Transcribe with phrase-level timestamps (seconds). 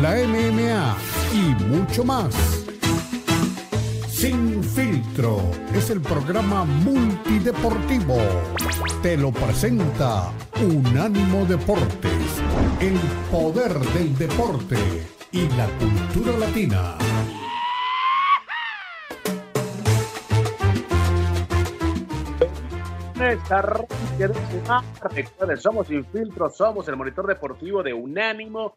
[0.00, 0.96] la MMA
[1.32, 2.34] y mucho más.
[4.08, 5.40] Sin filtro
[5.74, 8.16] es el programa multideportivo.
[9.02, 12.40] Te lo presenta Unánimo Deportes,
[12.80, 12.98] el
[13.30, 14.76] poder del deporte
[15.32, 16.96] y la cultura latina.
[25.14, 28.76] Recuerden, somos Sin Filtro, somos el monitor deportivo de Unánimo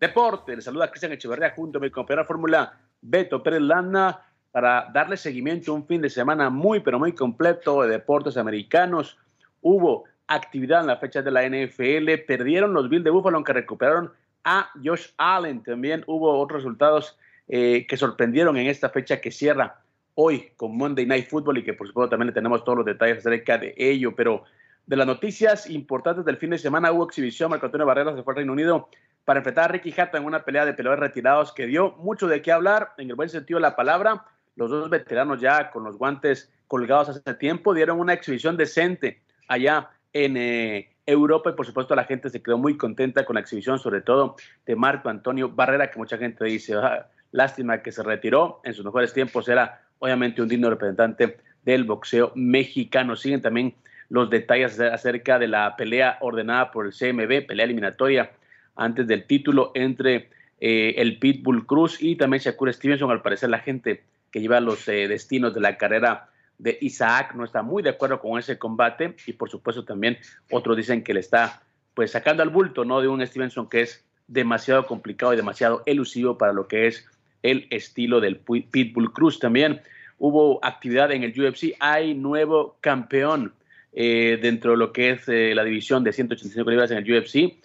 [0.00, 0.54] Deporte.
[0.54, 5.16] Les saluda Cristian Echeverría junto a mi compañera de Fórmula Beto Pérez Landa para darle
[5.16, 9.18] seguimiento a un fin de semana muy, pero muy completo de deportes americanos.
[9.60, 14.12] Hubo actividad en la fecha de la NFL, perdieron los Bills de Buffalo, aunque recuperaron
[14.44, 15.62] a Josh Allen.
[15.62, 19.80] También hubo otros resultados eh, que sorprendieron en esta fecha que cierra
[20.14, 23.58] hoy con Monday Night Football y que por supuesto también tenemos todos los detalles acerca
[23.58, 24.44] de ello, pero
[24.86, 28.32] de las noticias importantes del fin de semana hubo exhibición, Marco Antonio Barreras se fue
[28.32, 28.88] al Reino Unido
[29.24, 32.40] para enfrentar a Ricky Hatton en una pelea de peleadores retirados que dio mucho de
[32.40, 34.24] qué hablar, en el buen sentido de la palabra.
[34.54, 39.90] Los dos veteranos ya con los guantes colgados hace tiempo dieron una exhibición decente allá
[40.12, 43.80] en eh, Europa y por supuesto la gente se quedó muy contenta con la exhibición,
[43.80, 48.60] sobre todo de Marco Antonio Barrera, que mucha gente dice, ah, lástima que se retiró,
[48.62, 53.16] en sus mejores tiempos era obviamente un digno representante del boxeo mexicano.
[53.16, 53.74] Siguen también
[54.08, 58.30] los detalles acerca de la pelea ordenada por el CMB, pelea eliminatoria
[58.76, 63.10] antes del título entre eh, el Pitbull Cruz y también Shakur Stevenson.
[63.10, 67.44] Al parecer la gente que lleva los eh, destinos de la carrera de Isaac no
[67.44, 70.18] está muy de acuerdo con ese combate y por supuesto también
[70.50, 71.62] otros dicen que le está
[71.94, 76.38] pues sacando al bulto no de un Stevenson que es demasiado complicado y demasiado elusivo
[76.38, 77.06] para lo que es
[77.42, 79.38] el estilo del Pitbull Cruz.
[79.38, 79.80] También
[80.18, 83.52] hubo actividad en el UFC, hay nuevo campeón
[83.98, 87.56] eh, dentro de lo que es eh, la división de 185 libras en el UFC.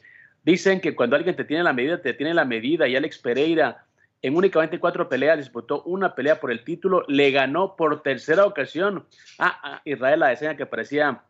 [0.46, 3.84] Dicen que cuando alguien te tiene la medida, te tiene la medida y Alex Pereira
[4.22, 9.06] en únicamente cuatro peleas disputó una pelea por el título, le ganó por tercera ocasión
[9.40, 11.22] a, Israel Adesanya que parecía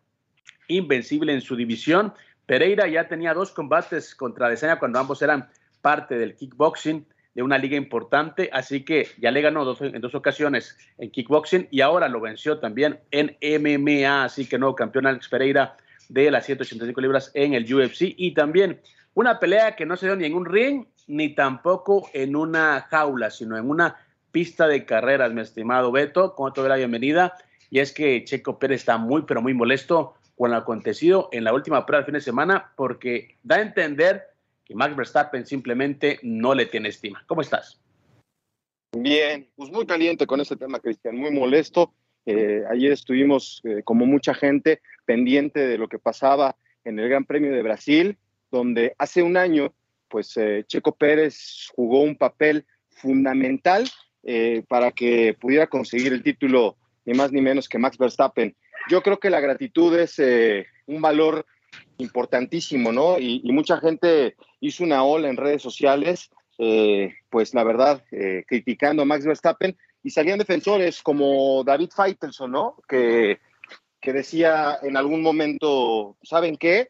[0.67, 2.13] invencible en su división.
[2.45, 5.49] Pereira ya tenía dos combates contra Adesanya cuando ambos eran
[5.81, 10.77] parte del kickboxing de una liga importante, así que ya le ganó en dos ocasiones
[10.97, 15.77] en kickboxing y ahora lo venció también en MMA, así que nuevo campeón Alex Pereira
[16.09, 18.81] de las 185 libras en el UFC y también
[19.13, 23.29] una pelea que no se dio ni en un ring ni tampoco en una jaula,
[23.29, 23.97] sino en una
[24.31, 27.35] pista de carreras, mi estimado Beto, con te la bienvenida.
[27.69, 31.53] Y es que Checo Pérez está muy pero muy molesto con lo acontecido en la
[31.53, 34.30] última prueba del fin de semana porque da a entender
[34.73, 37.23] Max Verstappen simplemente no le tiene estima.
[37.27, 37.81] ¿Cómo estás?
[38.97, 41.93] Bien, pues muy caliente con este tema, Cristian, muy molesto.
[42.25, 47.25] Eh, ayer estuvimos, eh, como mucha gente, pendiente de lo que pasaba en el Gran
[47.25, 48.17] Premio de Brasil,
[48.51, 49.73] donde hace un año,
[50.09, 53.89] pues eh, Checo Pérez jugó un papel fundamental
[54.67, 58.55] para que pudiera conseguir el título, ni más ni menos que Max Verstappen.
[58.87, 60.21] Yo creo que la gratitud es
[60.85, 61.43] un valor
[61.97, 63.17] importantísimo, ¿no?
[63.17, 69.01] Y, mucha gente hizo una ola en redes sociales, eh, pues la verdad, eh, criticando
[69.01, 72.77] a Max Verstappen y salían defensores como David Feitelson, ¿no?
[72.87, 73.39] Que,
[73.99, 76.89] que decía en algún momento, ¿saben qué?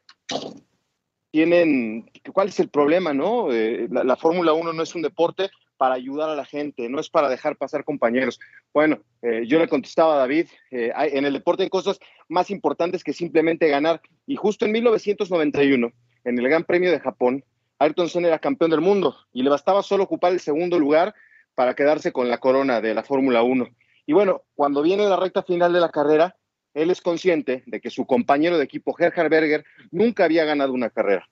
[1.31, 3.51] Tienen, ¿cuál es el problema, no?
[3.51, 5.49] Eh, la, la Fórmula 1 no es un deporte,
[5.81, 8.39] para ayudar a la gente, no es para dejar pasar compañeros.
[8.71, 11.99] Bueno, yo le contestaba a David, eh, en el deporte hay cosas
[12.29, 13.99] más importantes que simplemente ganar.
[14.27, 15.91] Y justo en 1991,
[16.23, 17.43] en el Gran Premio de Japón,
[17.81, 21.15] Ayrton Senna era campeón del mundo y le bastaba solo ocupar el segundo lugar
[21.55, 23.67] para quedarse con la corona de la Fórmula 1.
[24.05, 26.37] Y bueno, cuando viene la recta final de la carrera,
[26.75, 30.91] él es consciente de que su compañero de equipo, Gerhard Berger, nunca había ganado una
[30.91, 31.27] carrera.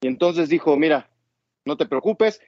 [0.00, 1.10] Y entonces dijo, mira,
[1.66, 2.40] no te preocupes,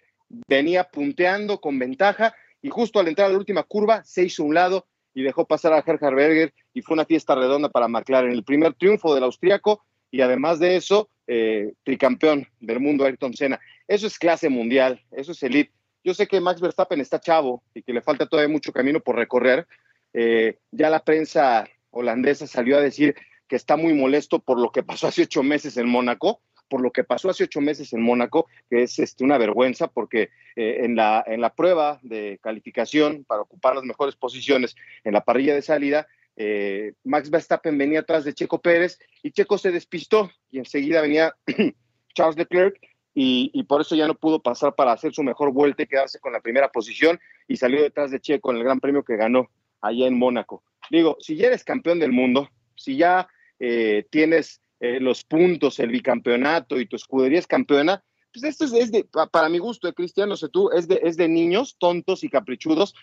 [0.49, 4.55] venía punteando con ventaja y justo al entrar a la última curva se hizo un
[4.55, 8.33] lado y dejó pasar a Gerhard Berger y fue una fiesta redonda para McLaren.
[8.33, 9.85] El primer triunfo del austriaco
[10.15, 13.59] y además de eso, eh, tricampeón del mundo Ayrton Senna.
[13.89, 15.73] Eso es clase mundial, eso es elite.
[16.05, 19.17] Yo sé que Max Verstappen está chavo y que le falta todavía mucho camino por
[19.17, 19.67] recorrer.
[20.13, 23.17] Eh, ya la prensa holandesa salió a decir
[23.49, 26.93] que está muy molesto por lo que pasó hace ocho meses en Mónaco, por lo
[26.93, 30.95] que pasó hace ocho meses en Mónaco, que es este, una vergüenza porque eh, en,
[30.95, 35.63] la, en la prueba de calificación para ocupar las mejores posiciones en la parrilla de
[35.63, 41.01] salida, eh, Max Verstappen venía atrás de Checo Pérez y Checo se despistó y enseguida
[41.01, 41.35] venía
[42.15, 42.77] Charles Leclerc
[43.17, 46.33] y, por eso ya no pudo pasar para hacer su mejor vuelta y quedarse con
[46.33, 49.49] la primera posición y salió detrás de Checo en el Gran Premio que ganó
[49.81, 50.65] allá en Mónaco.
[50.91, 53.29] Digo, si ya eres campeón del mundo, si ya
[53.61, 58.03] eh, tienes eh, los puntos, el bicampeonato y tu escudería es campeona,
[58.35, 61.17] pues esto es, de, para mi gusto, eh, Cristiano, no sé tú, es de, es
[61.17, 62.95] de niños tontos y caprichudos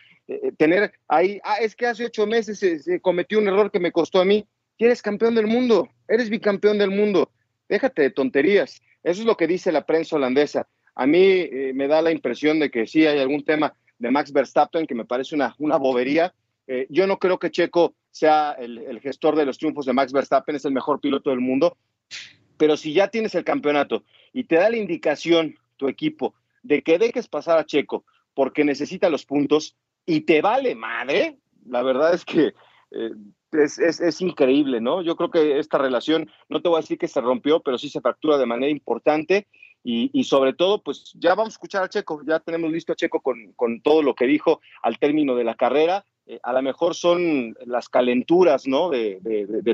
[0.58, 4.22] tener ahí, ah, es que hace ocho meses se, cometió un error que me costó
[4.22, 4.46] a mí.
[4.78, 7.32] Y eres campeón del mundo, eres bicampeón del mundo.
[7.68, 8.82] Déjate de tonterías.
[9.04, 10.68] Eso es lo que dice la prensa holandesa.
[10.96, 14.88] A mí me da la impresión de que sí hay algún tema de Max Verstappen
[14.88, 16.34] que me parece una, una bobería.
[16.90, 20.66] yo no creo que Checo sea el, gestor de los triunfos de Max Verstappen, es
[20.66, 21.78] el mejor piloto del mundo,
[22.58, 26.34] pero si ya tienes el campeonato y te da la indicación tu equipo
[26.64, 29.76] de que dejes pasar a Checo porque necesita los puntos
[30.06, 32.54] y te vale madre, la verdad es que
[32.92, 33.12] eh,
[33.52, 35.02] es, increíble, ¿no?
[35.02, 37.90] Yo creo que esta relación, no te voy a decir que se rompió, pero sí
[37.90, 39.48] se fractura de manera importante
[39.84, 43.20] y, sobre todo, pues ya vamos a escuchar a Checo, ya tenemos listo a Checo
[43.20, 46.96] con, con todo lo que dijo al término de la carrera eh, a lo mejor
[46.96, 48.90] son las calenturas, ¿no?
[48.90, 49.20] De,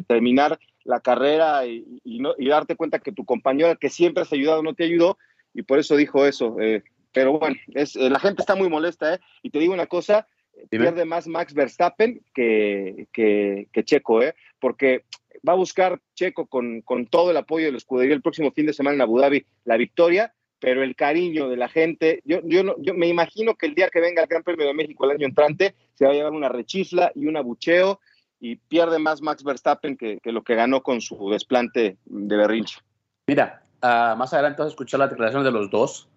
[0.07, 4.63] terminar la carrera y, no, y, darte cuenta que tu compañero que siempre has ayudado
[4.63, 5.17] no te ayudó
[5.53, 6.55] y por eso dijo eso.
[6.59, 9.19] Eh, pero bueno, es, eh, la gente está muy molesta, ¿eh?
[9.43, 10.27] Y te digo una cosa,
[10.69, 14.33] pierde más Max Verstappen que, que, que, Checo, ¿eh?
[14.59, 15.03] Porque
[15.47, 18.65] va a buscar Checo con, con todo el apoyo de la escudería el próximo fin
[18.65, 22.63] de semana en Abu Dhabi la victoria pero el cariño de la gente, yo, yo,
[22.63, 25.11] no, yo me imagino que el día que venga el Gran Premio de México el
[25.11, 27.99] año entrante, se va a llevar una rechifla y un abucheo
[28.39, 32.79] y pierde más Max Verstappen que, que lo que ganó con su desplante de berrinche.
[33.27, 36.07] Mira, uh, más adelante vas a escuchar las declaraciones de los dos.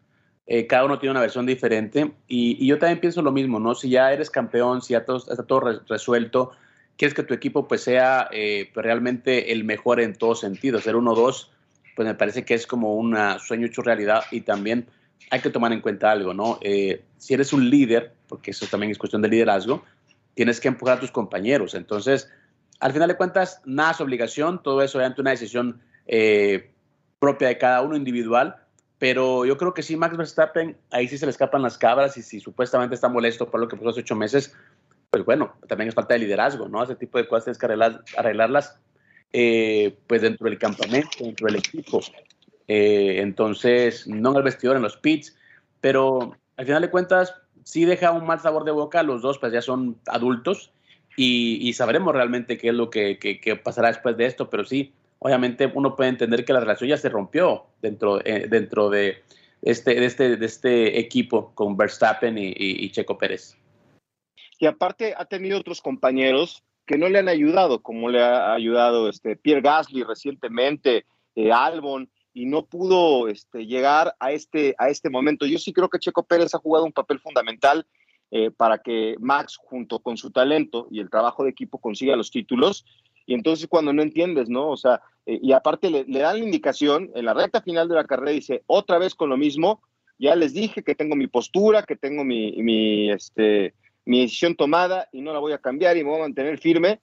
[0.47, 3.75] Eh, cada uno tiene una versión diferente y, yo también pienso lo mismo, ¿no?
[3.75, 6.53] Si ya eres campeón, si ya todo, está todo resuelto,
[6.97, 10.97] quieres que tu equipo pues sea eh, pues, realmente el mejor en todos sentidos, ser
[10.97, 11.53] uno dos
[11.95, 14.87] pues me parece que es como un sueño hecho realidad y también
[15.31, 16.59] hay que tomar en cuenta algo, ¿no?
[16.63, 19.85] Eh, si eres un líder, porque eso también es cuestión de liderazgo,
[20.41, 21.75] tienes que empujar a tus compañeros.
[21.75, 22.33] Entonces,
[22.79, 26.71] al final de cuentas, nada es obligación, todo eso es una decisión eh,
[27.19, 28.57] propia de cada uno individual,
[28.99, 32.23] pero yo creo que sí, Max Verstappen, ahí sí se le escapan las cabras y
[32.23, 34.57] si supuestamente está molesto por lo que pasó hace ocho meses,
[35.11, 36.83] pues bueno, también es falta de liderazgo, ¿no?
[36.83, 38.79] Ese tipo de cosas tienes que arreglar, arreglarlas
[39.35, 42.01] eh, pues dentro del campamento, dentro del equipo.
[42.67, 45.37] Eh, entonces, no en el vestidor, en los pits,
[45.83, 47.35] pero al final de cuentas
[47.71, 50.73] sí deja un mal sabor de boca, los dos pues ya son adultos
[51.17, 55.95] y, sabremos realmente qué es lo que, pasará después de esto, pero sí, obviamente uno
[55.95, 59.23] puede entender que la relación ya se rompió dentro, eh, dentro de,
[59.61, 63.57] este, de, este, de este equipo con Verstappen y, y Checo Pérez.
[64.59, 69.09] Y aparte ha tenido otros compañeros que no le han ayudado, como le ha ayudado
[69.09, 75.11] este Pierre Gasly recientemente, eh, Albon, y no pudo este, llegar a este, a este
[75.11, 75.47] momento.
[75.47, 77.87] Yo sí creo que Checo Pérez ha jugado un papel fundamental
[78.31, 82.31] eh, para que Max, junto con su talento y el trabajo de equipo, consiga los
[82.31, 82.85] títulos.
[83.27, 84.69] Y entonces cuando no entiendes, ¿no?
[84.69, 88.05] O sea, eh, y aparte le, dan la indicación, en la recta final de la
[88.05, 89.83] carrera dice, otra vez con lo mismo,
[90.19, 93.75] ya les dije que tengo mi postura, que tengo mi, mi este,
[94.05, 97.01] mi decisión tomada y no la voy a cambiar y me voy a mantener firme,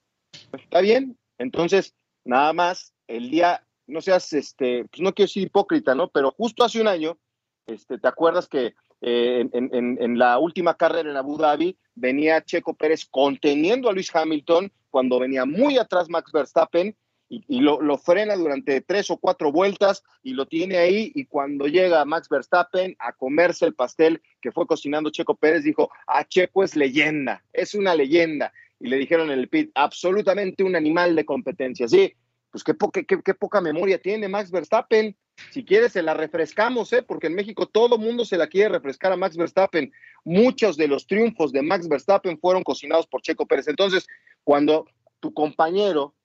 [0.52, 1.18] pues está bien.
[1.38, 6.10] Entonces, nada más, el día, no seas, este, pues no quiero ser hipócrita, ¿no?
[6.10, 7.17] Pero justo hace un año,
[7.65, 13.06] este, ¿te acuerdas que eh, en, la última carrera en Abu Dhabi venía Checo Pérez
[13.06, 16.96] conteniendo a Luis Hamilton cuando venía muy atrás Max Verstappen
[17.29, 21.67] y, lo, lo, frena durante tres o cuatro vueltas y lo tiene ahí y cuando
[21.67, 26.63] llega Max Verstappen a comerse el pastel que fue cocinando Checo Pérez, dijo, ah, Checo
[26.63, 28.53] es leyenda, es una leyenda.
[28.79, 31.88] Y le dijeron en el pit, absolutamente un animal de competencia.
[31.88, 32.13] Sí,
[32.51, 35.16] pues qué, poca memoria tiene Max Verstappen.
[35.51, 37.04] Si quieres, se la refrescamos, ¿eh?
[37.04, 39.92] porque en México todo mundo se la quiere refrescar a Max Verstappen.
[40.24, 43.68] Muchos de los triunfos de Max Verstappen fueron cocinados por Checo Pérez.
[43.68, 44.08] Entonces,
[44.44, 44.88] cuando
[45.20, 46.16] tu compañero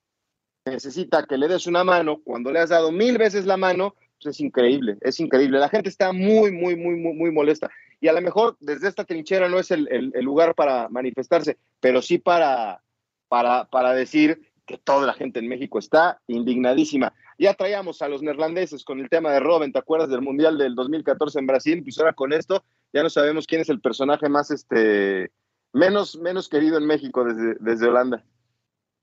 [0.64, 4.36] necesita que le des una mano, cuando le has dado mil veces la mano, pues
[4.36, 5.58] es increíble, es increíble.
[5.58, 7.70] La gente está muy, muy, muy, muy, muy molesta.
[8.00, 12.02] Y a lo mejor desde esta trinchera no es el, el, lugar para manifestarse, pero
[12.02, 12.82] sí para,
[13.28, 17.12] para, para decir que toda la gente en México está indignadísima.
[17.38, 20.74] Ya traíamos a los neerlandeses con el tema de Robben, ¿te acuerdas del Mundial del
[20.74, 21.82] 2014 en Brasil?
[21.82, 25.30] Pues ahora con esto ya no sabemos quién es el personaje más, este,
[25.72, 28.24] menos, menos querido en México desde, desde Holanda.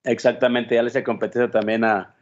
[0.03, 2.15] Exactamente, ya le hice competencia también a,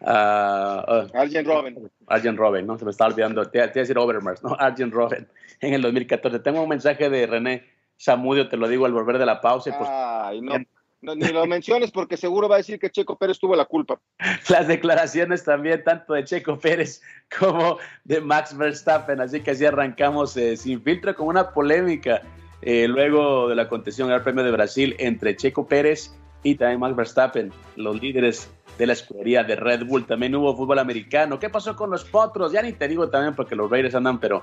[0.00, 1.90] Uh, Arjen Robben.
[2.08, 2.78] Arjen Robben, ¿no?
[2.78, 3.42] Se me está olvidando.
[3.46, 4.54] Te, iba a decir Overmars, ¿no?
[4.58, 5.26] Arjen Robben
[5.60, 6.40] en el 2014.
[6.40, 7.64] Tengo un mensaje de René
[7.96, 9.76] Samudio, te lo digo al volver de la pausa.
[9.76, 10.56] Pues, Ay, no,
[11.04, 14.00] no, ni lo menciones porque seguro va a decir que Checo Pérez tuvo la culpa.
[14.48, 17.02] Las declaraciones también, tanto de Checo Pérez
[17.38, 19.20] como de Max Verstappen.
[19.20, 22.22] Así que así arrancamos eh, sin filtro con una polémica
[22.62, 26.96] eh, luego de la contención al Premio de Brasil entre Checo Pérez y también Max
[26.96, 30.06] Verstappen, los líderes de la escudería de Red Bull.
[30.06, 31.38] También hubo fútbol americano.
[31.38, 32.52] ¿Qué pasó con los potros?
[32.52, 34.42] Ya ni te digo también porque los Raiders andan, pero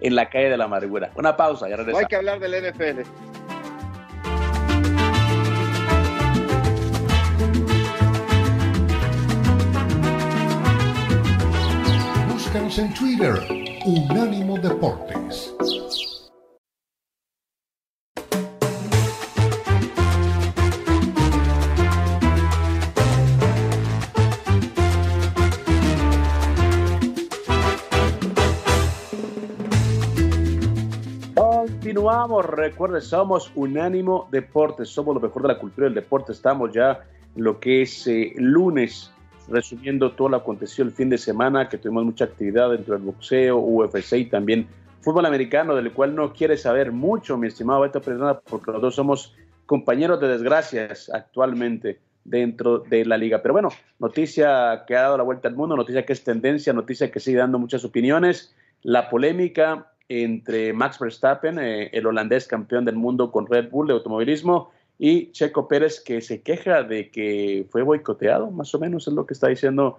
[0.00, 1.10] en la calle de la amargura.
[1.16, 2.02] Una pausa, ya regresamos.
[2.02, 3.00] hay que hablar del NFL.
[12.78, 13.34] En Twitter,
[13.86, 15.54] Unánimo Deportes.
[31.34, 37.06] Continuamos, recuerde, somos Unánimo Deportes, somos lo mejor de la cultura del deporte, estamos ya
[37.36, 39.10] lo que es eh, lunes,
[39.48, 43.58] resumiendo todo lo acontecido el fin de semana, que tuvimos mucha actividad dentro del boxeo,
[43.58, 44.66] UFC y también
[45.00, 48.94] fútbol americano, del cual no quiere saber mucho, mi estimado Beto Pérez, porque los dos
[48.96, 49.34] somos
[49.64, 53.40] compañeros de desgracias actualmente dentro de la liga.
[53.40, 57.10] Pero bueno, noticia que ha dado la vuelta al mundo, noticia que es tendencia, noticia
[57.10, 62.96] que sigue dando muchas opiniones, la polémica entre Max Verstappen, eh, el holandés campeón del
[62.96, 67.82] mundo con Red Bull de automovilismo, y Checo Pérez, que se queja de que fue
[67.82, 69.98] boicoteado, más o menos es lo que está diciendo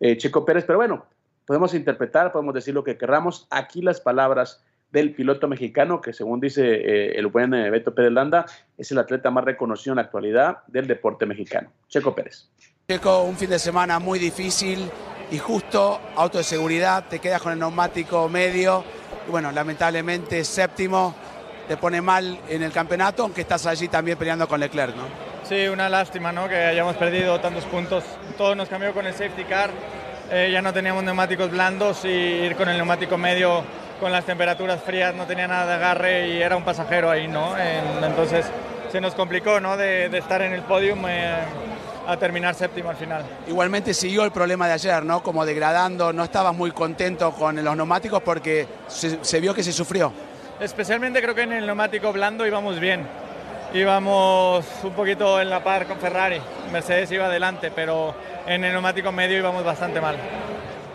[0.00, 0.64] eh, Checo Pérez.
[0.66, 1.06] Pero bueno,
[1.46, 3.46] podemos interpretar, podemos decir lo que querramos.
[3.50, 8.46] Aquí las palabras del piloto mexicano, que según dice eh, el buen Beto Pérez Landa,
[8.78, 11.70] es el atleta más reconocido en la actualidad del deporte mexicano.
[11.88, 12.48] Checo Pérez.
[12.88, 14.90] Checo, un fin de semana muy difícil
[15.30, 18.84] y justo, auto de seguridad, te quedas con el neumático medio
[19.26, 21.14] y bueno, lamentablemente séptimo
[21.68, 25.04] te pone mal en el campeonato, aunque estás allí también peleando con Leclerc, ¿no?
[25.48, 26.48] Sí, una lástima, ¿no?
[26.48, 28.04] Que hayamos perdido tantos puntos.
[28.38, 29.70] Todo nos cambió con el safety car.
[30.30, 33.62] Eh, ya no teníamos neumáticos blandos y ir con el neumático medio
[34.00, 37.54] con las temperaturas frías no tenía nada de agarre y era un pasajero ahí, ¿no?
[37.56, 38.44] entonces
[38.90, 39.76] se nos complicó, ¿no?
[39.76, 41.04] De, estar en el podium.
[41.08, 41.36] Eh,
[42.06, 43.24] a terminar séptimo al final.
[43.46, 45.22] Igualmente siguió el problema de ayer, ¿no?
[45.22, 50.12] Como degradando, no estabas muy contento con los neumáticos porque se, vio que se sufrió.
[50.60, 53.06] Especialmente creo que en el neumático blando íbamos bien.
[53.72, 56.40] Íbamos un poquito en la par con Ferrari.
[56.72, 58.14] Mercedes iba adelante, pero
[58.46, 60.16] en el neumático medio íbamos bastante mal.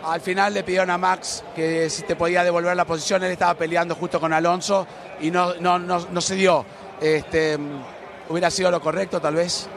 [0.04, 3.52] Al final le pidieron a Max que si te podía devolver la posición, él estaba
[3.54, 4.86] peleando justo con Alonso
[5.20, 6.64] y no, no, no, no se dio.
[7.00, 7.58] Este,
[8.30, 9.68] ¿Hubiera sido lo correcto tal vez?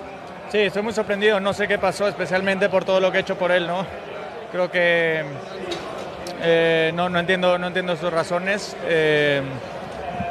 [0.49, 3.37] Sí, estoy muy sorprendido, no sé qué pasó, especialmente por todo lo que he hecho
[3.37, 3.85] por él, ¿no?
[4.51, 5.23] Creo que
[6.41, 9.41] eh, no, no, entiendo, no entiendo sus razones eh,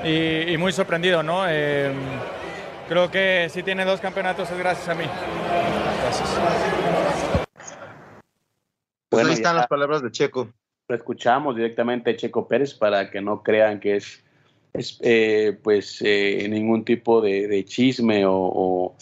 [0.05, 1.45] y, muy sorprendido, ¿no?
[1.49, 1.93] Eh,
[2.89, 5.05] creo que si tiene dos campeonatos es gracias a mí.
[6.03, 6.39] Gracias.
[9.09, 10.49] Pues ahí están las palabras de Checo.
[10.89, 14.25] Lo escuchamos directamente Checo Pérez para que no crean que es,
[14.73, 15.01] es
[15.63, 18.97] pues ningún tipo de, chisme o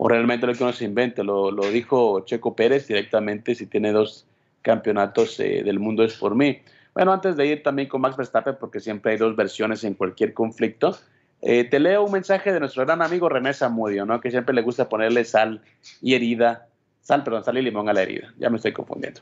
[0.00, 1.24] o realmente lo que uno se invente.
[1.24, 4.26] Lo, lo dijo Checo Pérez directamente, si tiene dos
[4.62, 6.60] campeonatos eh, del mundo es por mí.
[6.98, 10.34] Bueno, antes de ir también con Max Verstappen, porque siempre hay dos versiones en cualquier
[10.34, 10.98] conflicto,
[11.40, 14.20] eh, te leo un mensaje de nuestro gran amigo René Zamudio, ¿no?
[14.20, 15.62] que siempre le gusta ponerle sal
[16.02, 16.66] y herida,
[17.00, 18.34] sal, perdón, sal y limón a la herida.
[18.38, 19.20] Ya me estoy confundiendo.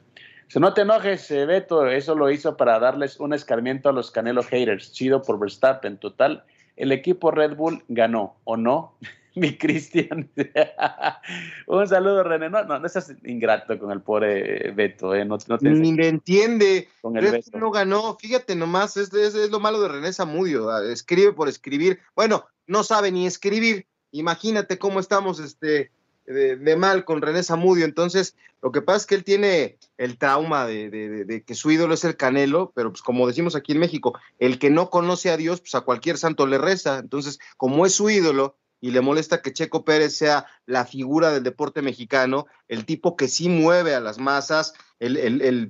[0.49, 4.11] Si no te enojes, eh, Beto, eso lo hizo para darles un escarmiento a los
[4.11, 4.93] Canelo haters.
[4.93, 5.99] Chido por Verstappen.
[5.99, 6.45] Total,
[6.77, 8.95] el equipo Red Bull ganó, ¿o no?
[9.37, 10.31] mi Cristian.
[11.67, 12.51] Un saludo, René.
[12.51, 15.15] No, no, no estás ingrato con el pobre Beto.
[15.15, 15.25] ¿eh?
[15.25, 16.89] No, Ni le entiende.
[17.03, 17.59] Con el Beto.
[17.59, 18.17] no ganó.
[18.19, 20.71] Fíjate nomás, es, es, es, lo malo de René Zamudio.
[20.71, 22.01] Ah, escribe por escribir.
[22.15, 23.87] Bueno, no sabe ni escribir.
[24.11, 25.91] Imagínate cómo estamos este,
[26.25, 27.85] de, mal con René Zamudio.
[27.85, 31.93] Entonces, lo que pasa es que él tiene el trauma de, de, que su ídolo
[31.93, 35.37] es el Canelo, pero pues como decimos aquí en México, el que no conoce a
[35.37, 36.99] Dios, pues a cualquier santo le reza.
[36.99, 41.43] Entonces, como es su ídolo y le molesta que Checo Pérez sea la figura del
[41.43, 45.17] deporte mexicano, el tipo que sí mueve a las masas, el,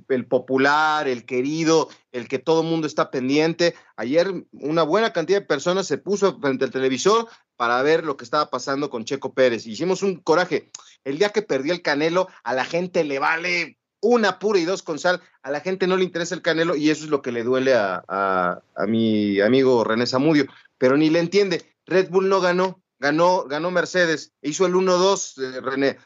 [0.07, 3.75] el, popular, el querido, el que todo el mundo está pendiente.
[3.95, 8.23] Ayer una buena cantidad de personas se puso frente al televisor para ver lo que
[8.23, 9.65] estaba pasando con Checo Pérez.
[9.67, 10.69] Hicimos un coraje.
[11.03, 14.83] El día que perdió el Canelo, a la gente le vale una pura y dos
[14.83, 15.21] con sal.
[15.41, 17.73] A la gente no le interesa el Canelo y eso es lo que le duele
[17.73, 20.45] a, a, a mi amigo René Zamudio.
[20.77, 21.75] Pero ni le entiende.
[21.85, 25.97] Red Bull no ganó, ganó, ganó Mercedes, hizo el 1-2, eh, René.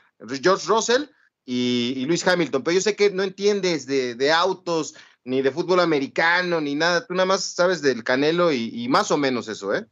[0.42, 1.06] George Russell
[1.46, 6.62] y, Luis Hamilton, pero yo sé que no entiendes de, autos, ni de fútbol americano,
[6.62, 9.86] ni nada, tú nada más sabes del Canelo y, más o menos eso, ¿eh?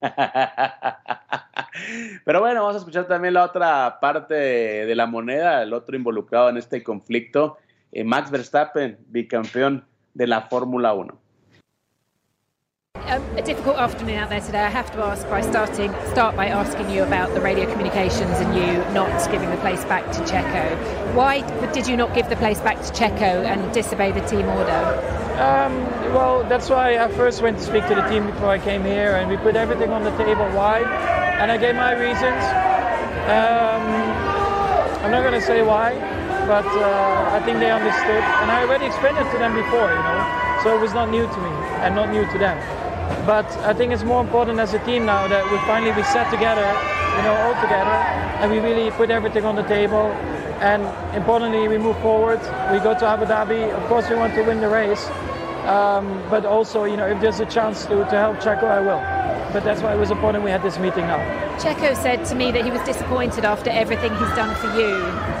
[2.24, 6.48] Pero bueno, vamos a escuchar también la otra parte de la moneda, el otro involucrado
[6.48, 7.58] en este conflicto,
[7.90, 11.20] eh, Max Verstappen, bicampeón de la Fórmula 1.
[13.08, 14.60] Um, a difficult afternoon out there today.
[14.60, 18.54] I have to ask by starting start by asking you about the radio communications and
[18.54, 21.14] you not giving the place back to Checo.
[21.14, 21.40] Why
[21.72, 24.82] did you not give the place back to Checo and disobey the team order?
[25.40, 25.72] Um,
[26.12, 29.16] well, that's why I first went to speak to the team before I came here,
[29.16, 30.44] and we put everything on the table.
[30.50, 30.80] Why?
[31.40, 32.44] And I gave my reasons.
[33.24, 33.88] Um,
[35.00, 35.94] I'm not going to say why,
[36.46, 40.02] but uh, I think they understood, and I already explained it to them before, you
[40.04, 40.60] know.
[40.62, 41.50] So it was not new to me
[41.80, 42.58] and not new to them.
[43.26, 46.30] But I think it's more important as a team now that we finally we sat
[46.30, 46.66] together,
[47.16, 47.96] you know, all together,
[48.40, 50.06] and we really put everything on the table.
[50.60, 50.82] And
[51.14, 52.40] importantly, we move forward.
[52.72, 53.70] We go to Abu Dhabi.
[53.70, 55.06] Of course, we want to win the race,
[55.66, 59.02] um, but also, you know, if there's a chance to, to help Checo, I will.
[59.52, 61.20] But that's why it was important we had this meeting now.
[61.58, 64.92] Checo said to me that he was disappointed after everything he's done for you,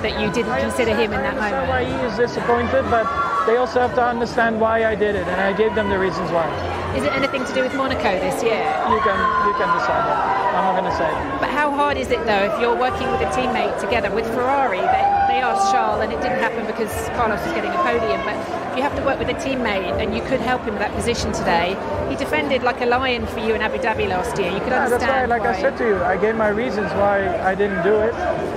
[0.02, 1.68] that you didn't I consider him in that moment.
[1.68, 3.06] Why he is disappointed, but
[3.46, 6.30] they also have to understand why I did it, and I gave them the reasons
[6.30, 6.77] why.
[6.96, 8.64] Is it anything to do with Monaco this year?
[8.88, 10.38] You can you can decide that.
[10.56, 11.10] I'm not going to say.
[11.38, 14.80] But how hard is it though if you're working with a teammate together with Ferrari?
[14.80, 18.20] They, they asked Charles, and it didn't happen because Carlos was getting a podium.
[18.24, 18.36] But
[18.72, 20.94] if you have to work with a teammate and you could help him with that
[20.94, 21.76] position today,
[22.08, 24.50] he defended like a lion for you in Abu Dhabi last year.
[24.50, 25.30] You could yeah, understand.
[25.30, 25.56] That's why, like why.
[25.56, 28.14] I said to you, I gave my reasons why I didn't do it,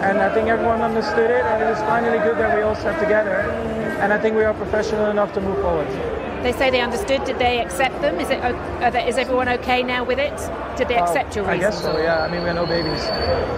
[0.08, 3.00] and I think everyone understood it, and it was finally good that we all sat
[3.00, 3.46] together
[4.02, 5.88] and I think we are professional enough to move forward.
[6.43, 7.24] They say they understood.
[7.24, 8.19] Did they accept them?
[8.19, 8.41] Is it
[8.93, 10.36] they, is everyone okay now with it?
[10.77, 11.63] Did they accept your reasons?
[11.63, 11.98] I guess so.
[11.98, 12.24] Yeah.
[12.24, 13.01] I mean, we're no babies.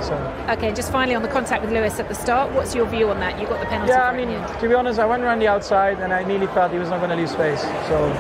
[0.06, 0.16] So.
[0.50, 0.74] Okay.
[0.74, 2.52] Just finally on the contact with Lewis at the start.
[2.52, 3.40] What's your view on that?
[3.40, 3.92] You got the penalty.
[3.92, 4.10] Yeah.
[4.10, 6.80] I mean, to be honest, I went around the outside and I nearly felt he
[6.80, 7.62] was not going to leave space.
[7.88, 8.12] So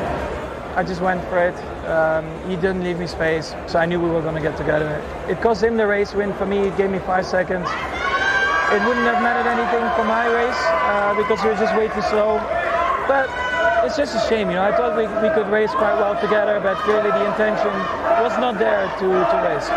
[0.75, 1.55] I just went for it.
[1.85, 5.03] Um, he didn't leave me space, so I knew we were going to get together.
[5.27, 6.33] It cost him the race win.
[6.33, 7.67] For me, it gave me five seconds.
[8.71, 12.01] It wouldn't have mattered anything for my race uh, because we were just way too
[12.09, 12.39] slow.
[13.05, 13.29] But
[13.85, 14.63] it's just a shame, you know.
[14.63, 17.73] I thought we, we could race quite well together, but clearly the intention
[18.23, 19.69] was not there to, to race.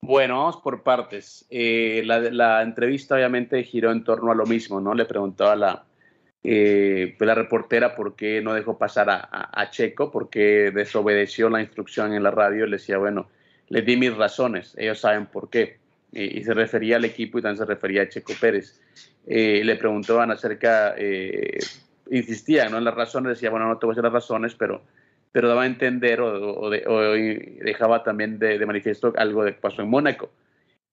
[0.00, 1.44] Bueno, vamos por partes.
[1.50, 4.94] Eh, la, la, entrevista obviamente giró en torno a lo mismo, ¿no?
[4.94, 5.84] Le preguntaba a la,
[6.42, 10.70] eh, pues la reportera por qué no dejó pasar a, a, a, Checo, por qué
[10.74, 12.64] desobedeció la instrucción en la radio.
[12.64, 13.28] Le decía, bueno,
[13.68, 15.78] le di mis razones, ellos saben por qué
[16.12, 18.80] y se refería al equipo y también se refería a Checo Pérez.
[19.26, 21.58] Eh, le preguntaban acerca, eh,
[22.08, 22.78] ¿no?
[22.78, 24.82] en las razones, decía, bueno, no te voy a decir las razones, pero,
[25.32, 30.30] pero daba a entender o, dejaba también de, manifiesto algo de que pasó en Mónaco.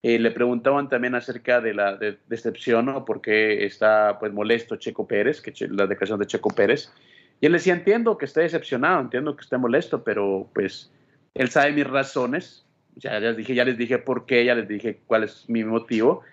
[0.04, 1.98] Eh, le preguntaban también acerca de la
[2.28, 6.92] decepción o por qué está pues molesto Checo Pérez, que la declaración de Checo Pérez.
[7.40, 10.92] Y él decía, entiendo que esté decepcionado, entiendo que esté molesto, pero pues
[11.34, 12.65] él sabe mis razones
[12.96, 16.24] ya les dije, ya les dije por qué, ya les dije cuál es mi motivo.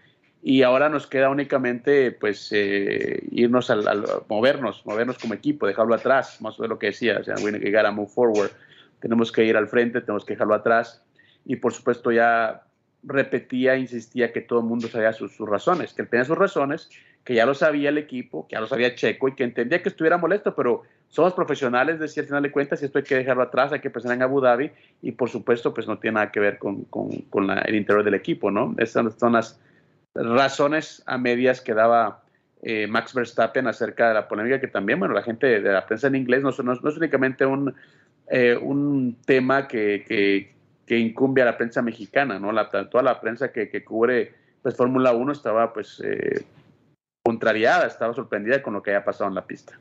[0.45, 3.85] Y ahora nos queda únicamente pues eh, irnos al,
[4.29, 7.53] movernos, movernos como equipo, dejarlo atrás, más o menos lo que decía, o sea, we
[7.53, 8.51] to move forward.
[9.01, 11.05] Tenemos que ir al frente, tenemos que dejarlo atrás.
[11.45, 12.65] Y por supuesto ya
[13.05, 16.91] repetía, insistía que todo el mundo sabía sus, sus razones, que él tenía sus razones,
[17.25, 19.89] que ya lo sabía el equipo, que ya lo sabía Checo y que entendía que
[19.89, 23.43] estuviera molesto, pero somos profesionales, decía al final de cuentas, y esto hay que dejarlo
[23.43, 24.71] atrás, hay que pensar en Abu Dhabi
[25.03, 28.51] y por supuesto pues no tiene nada que ver con, con, el interior del equipo,
[28.51, 28.75] ¿no?
[28.79, 29.61] Esas son las
[30.15, 32.23] razones a medias que daba
[32.63, 36.07] eh, Max Verstappen acerca de la polémica que también, bueno, la gente de la prensa
[36.07, 37.75] en inglés no, no, es únicamente un,
[38.31, 40.55] eh, un tema que, que,
[40.87, 42.53] que, incumbe a la prensa mexicana, ¿no?
[42.53, 46.47] La, toda la prensa que, que cubre pues Fórmula 1 estaba pues eh,
[47.23, 49.79] contrariada, estaba sorprendida con lo que había pasado en la pista.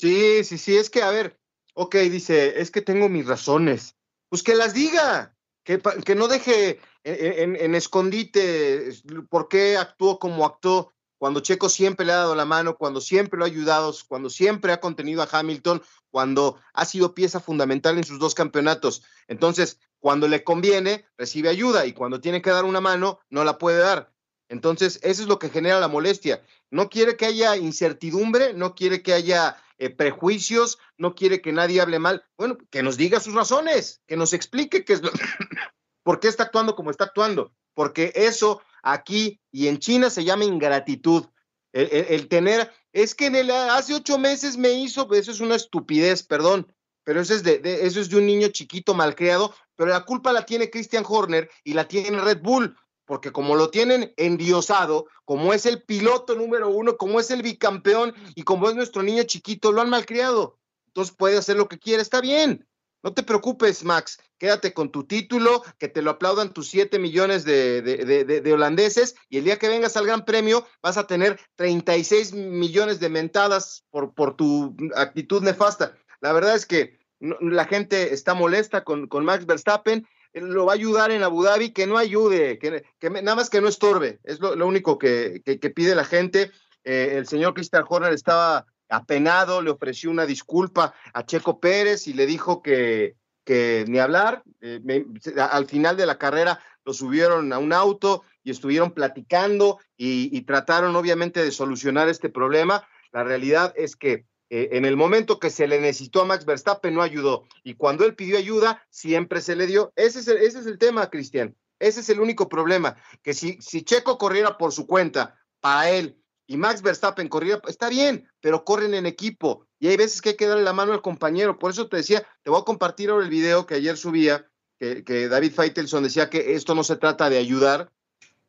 [0.00, 1.38] Sí, sí, sí, es que, a ver,
[1.74, 3.96] ok, dice, es que tengo mis razones.
[4.30, 8.88] Pues que las diga, que, que no deje en, en, escondite
[9.28, 13.38] por qué actuó como actuó, cuando Checo siempre le ha dado la mano, cuando siempre
[13.38, 18.04] lo ha ayudado, cuando siempre ha contenido a Hamilton, cuando ha sido pieza fundamental en
[18.04, 19.02] sus dos campeonatos.
[19.28, 23.58] Entonces, cuando le conviene, recibe ayuda y cuando tiene que dar una mano, no la
[23.58, 24.14] puede dar.
[24.48, 26.42] Entonces, eso es lo que genera la molestia.
[26.70, 31.80] No quiere que haya incertidumbre, no quiere que haya eh, prejuicios, no quiere que nadie
[31.80, 32.22] hable mal.
[32.36, 35.10] Bueno, que nos diga sus razones, que nos explique qué es lo,
[36.04, 40.44] por qué está actuando como está actuando, porque eso aquí y en China se llama
[40.44, 41.26] ingratitud.
[41.72, 46.24] El, tener, es que en el, hace ocho meses me hizo, eso es una estupidez,
[46.24, 50.32] perdón, pero eso es de, eso es de un niño chiquito malcriado, pero la culpa
[50.32, 52.76] la tiene Christian Horner y la tiene Red Bull
[53.10, 58.14] porque como lo tienen endiosado, como es el piloto número uno, como es el bicampeón
[58.36, 60.60] y como es nuestro niño chiquito, lo han malcriado.
[60.86, 62.68] Entonces puede hacer lo que quiera, está bien.
[63.02, 67.42] No te preocupes, Max, quédate con tu título, que te lo aplaudan tus 7 millones
[67.42, 72.32] de, de, holandeses y el día que vengas al Gran Premio vas a tener 36
[72.32, 75.96] millones de mentadas por, tu actitud nefasta.
[76.20, 81.10] La verdad es que la gente está molesta con Max Verstappen lo va a ayudar
[81.10, 84.98] en Abu Dhabi, que no ayude, que, nada más que no estorbe, es lo, único
[84.98, 85.42] que,
[85.74, 86.50] pide la gente.
[86.84, 92.12] Eh, el señor Christian Horner estaba apenado, le ofreció una disculpa a Checo Pérez y
[92.12, 94.42] le dijo que, que ni hablar.
[94.60, 95.04] Eh,
[95.36, 100.96] al final de la carrera lo subieron a un auto y estuvieron platicando y trataron
[100.96, 102.88] obviamente de solucionar este problema.
[103.12, 106.92] La realidad es que eh, en el momento que se le necesitó a Max Verstappen
[106.92, 107.44] no ayudó.
[107.62, 109.92] Y cuando él pidió ayuda, siempre se le dio.
[109.94, 111.56] Ese es el, ese es el tema, Cristian.
[111.78, 112.96] Ese es el único problema.
[113.22, 117.88] Que si, si Checo corriera por su cuenta para él y Max Verstappen corriera, está
[117.88, 119.66] bien, pero corren en equipo.
[119.78, 121.58] Y hay veces que hay que darle la mano al compañero.
[121.58, 125.04] Por eso te decía, te voy a compartir ahora el video que ayer subía, que,
[125.04, 127.92] que David Feitelson decía que esto no se trata de ayudar,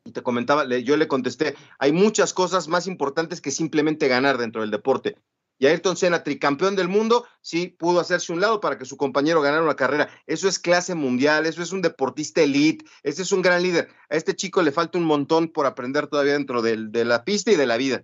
[0.04, 4.62] y te comentaba, yo le contesté, hay muchas cosas más importantes que simplemente ganar dentro
[4.62, 5.16] del deporte.
[5.58, 9.40] Y Ayrton Senna, tricampeón del mundo, sí pudo hacerse un lado para que su compañero
[9.40, 10.08] ganara una carrera.
[10.26, 13.88] Eso es clase mundial, eso es un deportista elite, ese es un gran líder.
[14.10, 17.56] A este chico le falta un montón por aprender todavía dentro de, la pista y
[17.56, 18.02] de la vida.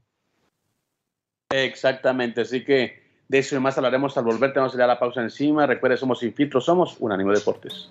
[1.50, 4.52] Exactamente, así que de eso y más hablaremos al volver.
[4.52, 5.66] Tenemos ya la pausa encima.
[5.66, 7.90] Recuerde, somos Sin Filtro, somos un ánimo deportes.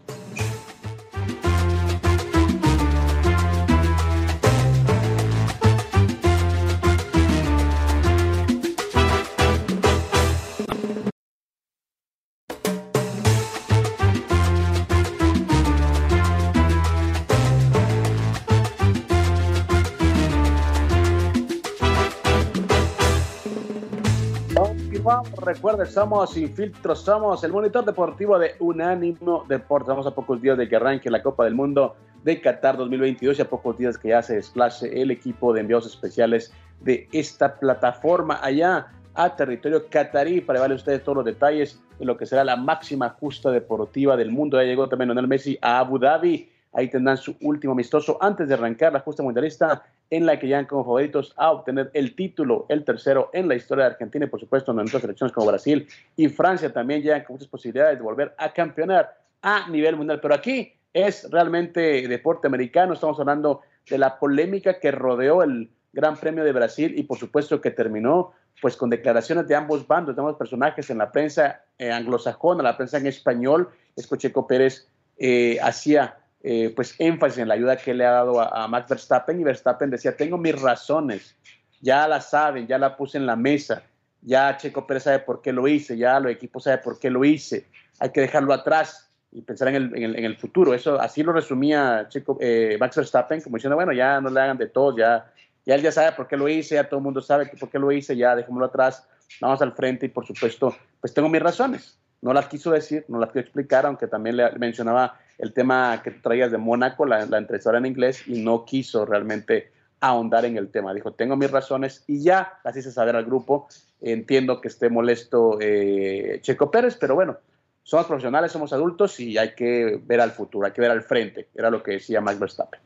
[25.89, 29.87] Somos Sin Filtro, somos el monitor deportivo de Unánimo Deportes.
[29.87, 33.41] Vamos a pocos días de que arranque la Copa del Mundo de Qatar 2022 y
[33.41, 36.51] a pocos días que ya se desplace el equipo de enviados especiales
[36.81, 42.05] de esta plataforma allá a territorio catarí para llevarle a ustedes todos los detalles de
[42.05, 44.61] lo que será la máxima justa deportiva del mundo.
[44.61, 46.51] Ya llegó también Lionel Messi a Abu Dhabi.
[46.73, 50.65] Ahí tendrán su último amistoso antes de arrancar la justa mundialista en la que llegan
[50.65, 54.39] como favoritos a obtener el título, el tercero en la historia de Argentina y por
[54.39, 58.33] supuesto en otras selecciones como Brasil y Francia también llegan con muchas posibilidades de volver
[58.37, 60.19] a campeonar a nivel mundial.
[60.21, 66.15] Pero aquí es realmente deporte americano, estamos hablando de la polémica que rodeó el Gran
[66.17, 70.21] Premio de Brasil y por supuesto que terminó pues con declaraciones de ambos bandos, de
[70.21, 76.17] ambos personajes en la prensa eh, anglosajona, la prensa en español, Escocheco Pérez eh, hacía
[76.43, 79.89] eh, pues énfasis en la ayuda que le ha dado a, Max Verstappen y Verstappen
[79.89, 81.35] decía, tengo mis razones,
[81.81, 83.83] ya la saben, ya la puse en la mesa,
[84.21, 87.25] ya Checo Pérez sabe por qué lo hice, ya los equipos saben por qué lo
[87.25, 87.65] hice,
[87.99, 90.73] hay que dejarlo atrás y pensar en el, en el, futuro.
[90.73, 94.57] Eso así lo resumía Checo, eh, Max Verstappen, como diciendo, bueno, ya no le hagan
[94.57, 95.31] de todos, ya,
[95.65, 97.79] ya él ya sabe por qué lo hice, ya todo el mundo sabe por qué
[97.79, 99.07] lo hice, ya dejémoslo atrás,
[99.41, 101.99] vamos al frente y por supuesto, pues tengo mis razones.
[102.21, 106.11] No las quiso decir, no las quiso explicar, aunque también le mencionaba el tema que
[106.11, 110.93] traías de Mónaco, la, la en inglés, y no quiso realmente ahondar en el tema.
[110.93, 113.67] Dijo, tengo mis razones y ya las hice saber al grupo.
[114.01, 117.37] Entiendo que esté molesto eh, Checo Pérez, pero bueno,
[117.83, 121.49] somos profesionales, somos adultos y hay que ver al futuro, hay que ver al frente.
[121.55, 122.79] Era lo que decía Max Verstappen.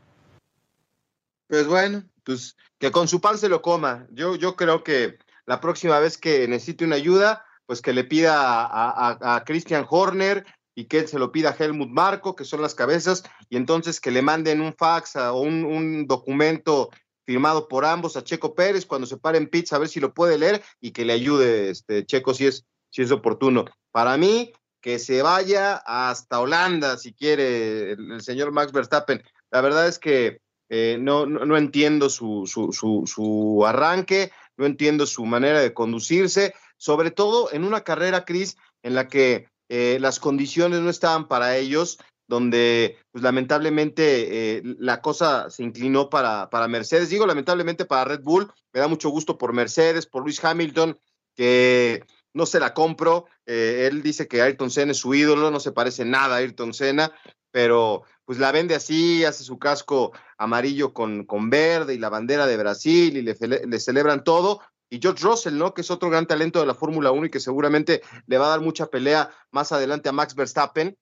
[1.48, 4.08] Pues bueno, pues que con su pan se lo coma.
[4.12, 8.34] Yo, yo creo que la próxima vez que necesite una ayuda, pues que le pida
[8.36, 12.76] a Christian Horner, y que él se lo pida a Helmut Marco, que son las
[12.76, 16.90] cabezas, y entonces que le manden un fax o un, documento
[17.26, 20.38] firmado por ambos a Checo Pérez cuando se pare en a ver si lo puede
[20.38, 23.66] leer y que le ayude este Checo si es, si es oportuno.
[23.92, 29.24] Para mí, que se vaya hasta Holanda si quiere el, señor Max Verstappen.
[29.52, 35.06] La verdad es que eh, no, no, entiendo su, su, su, su arranque, no entiendo
[35.06, 40.20] su manera de conducirse, sobre todo en una carrera, Cris, en la que eh, las
[40.20, 46.68] condiciones no estaban para ellos, donde pues lamentablemente eh, la cosa se inclinó para, para
[46.68, 47.10] Mercedes.
[47.10, 51.00] Digo lamentablemente para Red Bull, me da mucho gusto por Mercedes, por Luis Hamilton,
[51.38, 52.04] que
[52.34, 53.28] no se la compro.
[53.46, 56.74] Eh, él dice que Ayrton Senna es su ídolo, no se parece nada a Ayrton
[56.74, 57.14] Senna,
[57.50, 62.46] pero pues la vende así, hace su casco amarillo con, con verde y la bandera
[62.46, 64.60] de Brasil y le, le celebran todo,
[64.92, 65.74] y George Russell, ¿no?
[65.74, 68.50] Que es otro gran talento de la Fórmula 1 y que seguramente le va a
[68.50, 70.98] dar mucha pelea más adelante a Max Verstappen,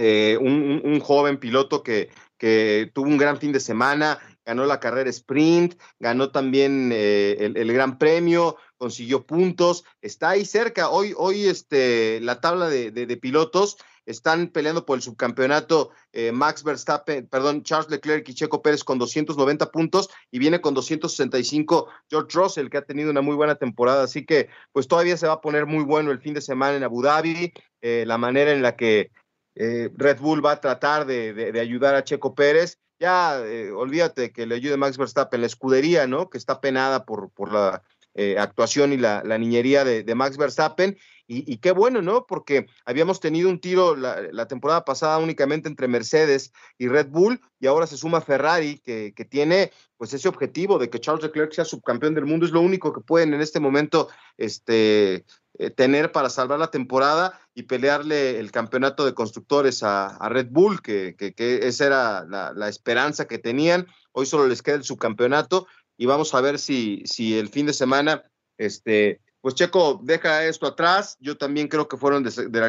[0.00, 5.08] eh, un, joven piloto que, que tuvo un gran fin de semana, ganó la carrera
[5.10, 10.90] sprint, ganó también eh, el, Gran Premio, consiguió puntos, está ahí cerca.
[10.90, 16.62] Hoy, hoy este, la tabla de, de, pilotos están peleando por el subcampeonato eh, Max
[16.62, 22.38] Verstappen, perdón, Charles Leclerc y Checo Pérez con 290 puntos y viene con 265 George
[22.38, 24.04] Russell, que ha tenido una muy buena temporada.
[24.04, 26.84] Así que, pues todavía se va a poner muy bueno el fin de semana en
[26.84, 29.10] Abu Dhabi, eh, la manera en la que
[29.56, 34.46] Red Bull va a tratar de, de ayudar a Checo Pérez ya eh, olvídate que
[34.46, 36.30] le ayude Max Verstappen, la escudería, ¿no?
[36.30, 37.82] Que está penada por, por la
[38.14, 40.96] eh, actuación y la, niñería de, Max Verstappen.
[41.26, 42.26] Y, qué bueno, ¿no?
[42.26, 47.66] Porque habíamos tenido un tiro la, temporada pasada únicamente entre Mercedes y Red Bull, y
[47.66, 51.64] ahora se suma Ferrari, que, que, tiene pues ese objetivo de que Charles Leclerc sea
[51.64, 52.44] subcampeón del mundo.
[52.44, 55.24] Es lo único que pueden en este momento este,
[55.56, 60.82] eh, tener para salvar la temporada y pelearle el campeonato de constructores a, Red Bull,
[60.82, 63.86] que, esa era la, esperanza que tenían.
[64.10, 67.72] Hoy solo les queda el subcampeonato y vamos a ver si, si el fin de
[67.72, 68.24] semana,
[68.58, 71.18] este, pues Checo deja esto atrás.
[71.20, 72.24] Yo también creo que fueron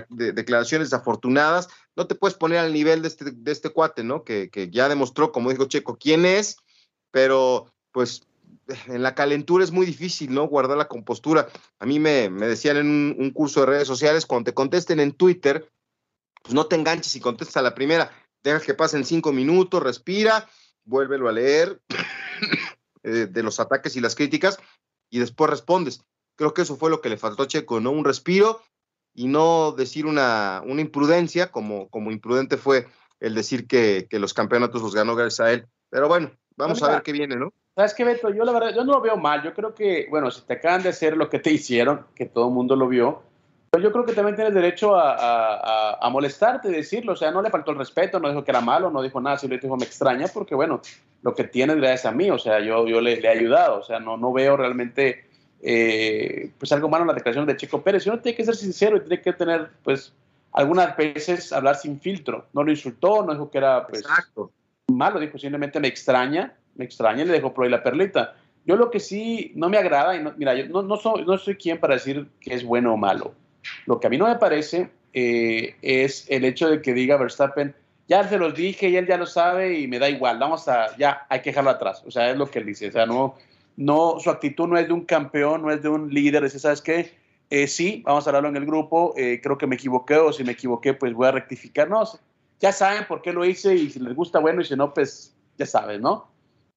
[0.10, 1.70] declaraciones desafortunadas.
[1.96, 4.26] No te puedes poner al nivel de este, este cuate, ¿no?
[4.26, 6.58] Que, que ya demostró, como dijo Checo, quién es,
[7.12, 8.28] pero pues
[8.88, 10.50] en la calentura es muy difícil, ¿no?
[10.50, 11.48] Guardar la compostura.
[11.80, 15.72] A mí me, decían en un, curso de redes sociales, cuando te contesten en Twitter,
[16.44, 18.12] pues no te enganches y contestas a la primera.
[18.44, 20.50] Deja que pasen cinco minutos, respira,
[20.84, 21.80] vuélvelo a leer
[23.04, 24.60] eh, de los ataques y las críticas
[25.10, 26.02] y después respondes.
[26.36, 27.92] Creo que eso fue lo que le faltó a Checo, ¿no?
[27.92, 28.62] Un respiro
[29.14, 32.88] y no decir una, una imprudencia, como, como imprudente fue
[33.20, 35.68] el decir que, que los campeonatos los ganó gracias a él.
[35.90, 37.54] Pero bueno, vamos a ver qué viene, ¿no?
[37.76, 38.30] ¿Sabes qué, Beto?
[38.30, 39.44] Yo la verdad, yo no lo veo mal.
[39.44, 42.48] Yo creo que, bueno, si te acaban de hacer lo que te hicieron, que todo
[42.48, 43.24] el mundo lo vio,
[43.70, 47.12] pues yo creo que también tienes derecho a, a, a, molestarte, decirlo.
[47.12, 49.38] O sea, no le faltó el respeto, no dijo que era malo, no dijo nada,
[49.38, 50.80] simplemente dijo me extraña, porque bueno,
[51.22, 53.80] lo que tienes gracias a mí, o sea, yo, yo le, he ayudado.
[53.80, 55.26] O sea, no, no veo realmente
[55.62, 58.06] eh, pues algo malo en la declaración de Chico Pérez.
[58.08, 60.14] Uno tiene que ser sincero y tiene que tener, pues,
[60.52, 62.48] algunas veces hablar sin filtro.
[62.54, 64.52] No lo insultó, no dijo que era, pues, Exacto.
[64.88, 68.36] malo, dijo simplemente me extraña me extraña y le dejo por ahí la perlita.
[68.66, 71.56] Yo lo que sí no me agrada, y mira, yo no, no, soy, no soy
[71.56, 73.34] quien para decir que es bueno o malo.
[73.86, 77.76] Lo que a mí no me parece eh, es el hecho de que diga Verstappen,
[78.08, 80.96] ya se los dije y él ya lo sabe y me da igual, vamos a,
[80.98, 82.04] ya hay que dejarlo atrás.
[82.06, 82.90] O sea, es lo que él dice.
[82.90, 83.36] O sea, no,
[83.78, 86.82] no, su actitud no es de un campeón, no es de un líder, dice, ¿sabes
[86.82, 87.14] qué?
[87.50, 90.44] Eh, sí, vamos a hablarlo en el grupo, eh, creo que me equivoqué o si
[90.44, 91.90] me equivoqué, pues voy a rectificar.
[91.90, 92.04] No,
[92.60, 95.36] ya saben por qué lo hice y si les gusta, bueno, y si no, pues
[95.58, 96.28] ya saben, ¿no?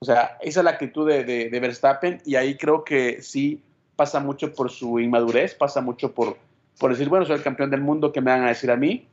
[0.00, 3.62] O sea, esa es la actitud de, Verstappen y ahí creo que sí
[3.96, 6.36] pasa mucho por su inmadurez, pasa mucho por,
[6.78, 9.08] por decir, bueno, soy el campeón del mundo, ¿qué me van a decir a mí?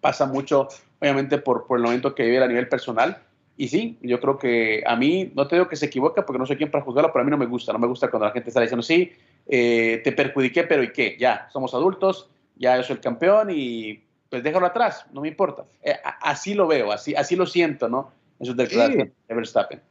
[0.00, 0.68] Pasa mucho,
[1.00, 3.20] obviamente, por, por el momento que vive a nivel personal.
[3.60, 6.46] Y sí, yo creo que a mí, no te digo que se equivoca porque no
[6.46, 8.32] soy quien para juzgarlo, pero a mí no me gusta, no me gusta cuando la
[8.32, 9.12] gente está diciendo, sí,
[9.46, 11.18] eh, te perjudiqué, pero ¿y qué?
[11.20, 15.66] Ya, somos adultos, ya yo soy el campeón y pues déjalo atrás, no me importa.
[15.82, 18.10] Eh, así lo veo, así, así lo siento, ¿no?
[18.38, 19.82] Eso es de Verstappen.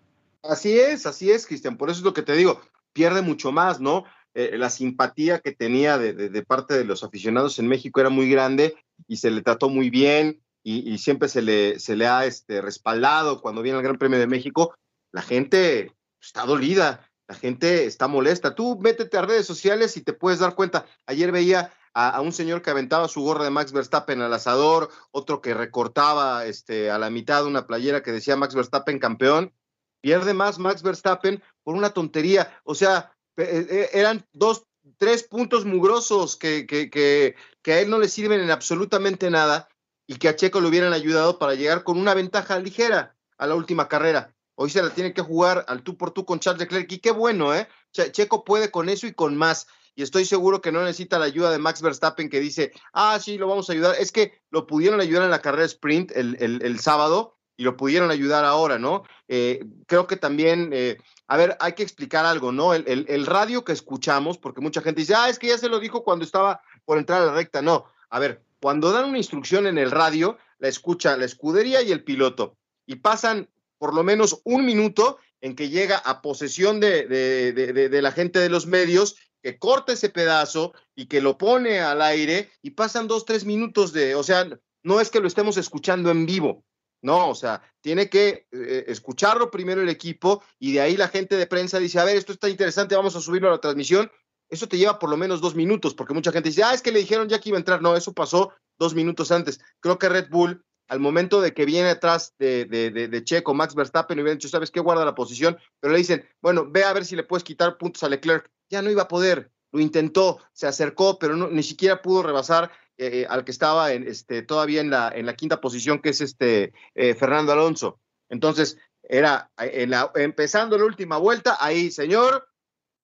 [0.41, 1.77] Así es, así es, Cristian.
[1.77, 2.59] Por eso es lo que te digo.
[2.91, 4.03] Pierde mucho más, ¿no?
[4.33, 8.73] Eh, la simpatía que tenía de, parte de los aficionados en México era muy grande
[9.07, 13.41] y se le trató muy bien y, siempre se le, se le ha este, respaldado
[13.41, 14.75] cuando viene el Gran Premio de México.
[15.11, 18.55] La gente está dolida, la gente está molesta.
[18.55, 20.85] Tú métete a redes sociales y te puedes dar cuenta.
[21.05, 25.41] Ayer veía a, un señor que aventaba su gorra de Max Verstappen al asador, otro
[25.41, 29.53] que recortaba este, a la mitad una playera que decía Max Verstappen campeón.
[30.01, 32.59] Pierde más Max Verstappen por una tontería.
[32.63, 34.65] O sea, eh, eh, eran dos,
[34.97, 39.67] tres puntos mugrosos que, que, que a él no le sirven en absolutamente nada
[40.09, 43.53] y que a Checo le hubieran ayudado para llegar con una ventaja ligera a la
[43.53, 44.33] última carrera.
[44.55, 47.11] Hoy se la tiene que jugar al tú por tú con Charles Leclerc y qué
[47.11, 47.67] bueno, ¿eh?
[47.91, 51.51] Checo puede con eso y con más y estoy seguro que no necesita la ayuda
[51.51, 53.97] de Max Verstappen que dice, ah, sí, lo vamos a ayudar.
[53.99, 58.45] Es que lo pudieron ayudar en la carrera sprint el, sábado y lo pudieron ayudar
[58.45, 59.03] ahora, ¿no?
[59.27, 62.73] Eh, creo que también, eh, a ver, hay que explicar algo, ¿no?
[62.73, 66.03] El, radio que escuchamos, porque mucha gente dice, ah, es que ya se lo dijo
[66.03, 67.61] cuando estaba por entrar a la recta.
[67.61, 71.91] No, a ver, cuando dan una instrucción en el radio, la escucha la escudería y
[71.91, 77.07] el piloto y pasan por lo menos un minuto en que llega a posesión de,
[77.07, 82.01] de, la gente de los medios que corta ese pedazo y que lo pone al
[82.01, 84.49] aire y pasan dos, tres minutos de, o sea,
[84.83, 86.65] no es que lo estemos escuchando en vivo,
[87.01, 91.37] no, o sea, tiene que eh, escucharlo primero el equipo y de ahí la gente
[91.37, 94.11] de prensa dice, a ver, esto está interesante, vamos a subirlo a la transmisión.
[94.49, 96.91] Eso te lleva por lo menos dos minutos, porque mucha gente dice, ah, es que
[96.91, 97.81] le dijeron ya que iba a entrar.
[97.81, 99.59] No, eso pasó dos minutos antes.
[99.79, 104.19] Creo que Red Bull al momento de que viene atrás de, de, Checo, Max Verstappen,
[104.19, 104.79] hubieran dicho, ¿sabes qué?
[104.79, 108.03] Guarda la posición, pero le dicen, bueno, ve a ver si le puedes quitar puntos
[108.03, 108.49] a Leclerc.
[108.69, 112.71] Ya no iba a poder, lo intentó, se acercó, pero no, ni siquiera pudo rebasar
[112.97, 116.21] eh, al que estaba en, este, todavía en la, en la quinta posición, que es
[116.21, 117.99] este eh, Fernando Alonso.
[118.27, 122.48] Entonces, era en la, empezando la última vuelta, ahí, señor,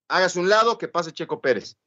[0.07, 1.77] hágase un lado, que pase Checo Pérez.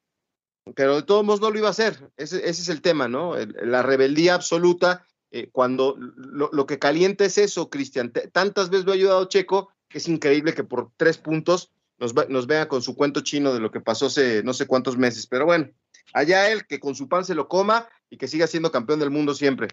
[0.74, 2.10] Pero de todos modos no lo iba a hacer.
[2.16, 3.34] Ese, es el tema, ¿no?
[3.36, 8.12] la rebeldía absoluta eh, cuando lo, que calienta es eso, Cristian.
[8.32, 12.46] Tantas veces lo ha ayudado Checo que es increíble que por tres puntos nos, nos
[12.46, 15.26] vea con su cuento chino de lo que pasó hace no sé cuántos meses.
[15.26, 15.70] Pero bueno,
[16.12, 19.10] allá él, que con su pan se lo coma y que siga siendo campeón del
[19.10, 19.68] mundo siempre.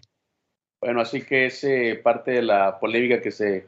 [0.80, 3.66] Bueno, así que es eh, parte de la polémica que se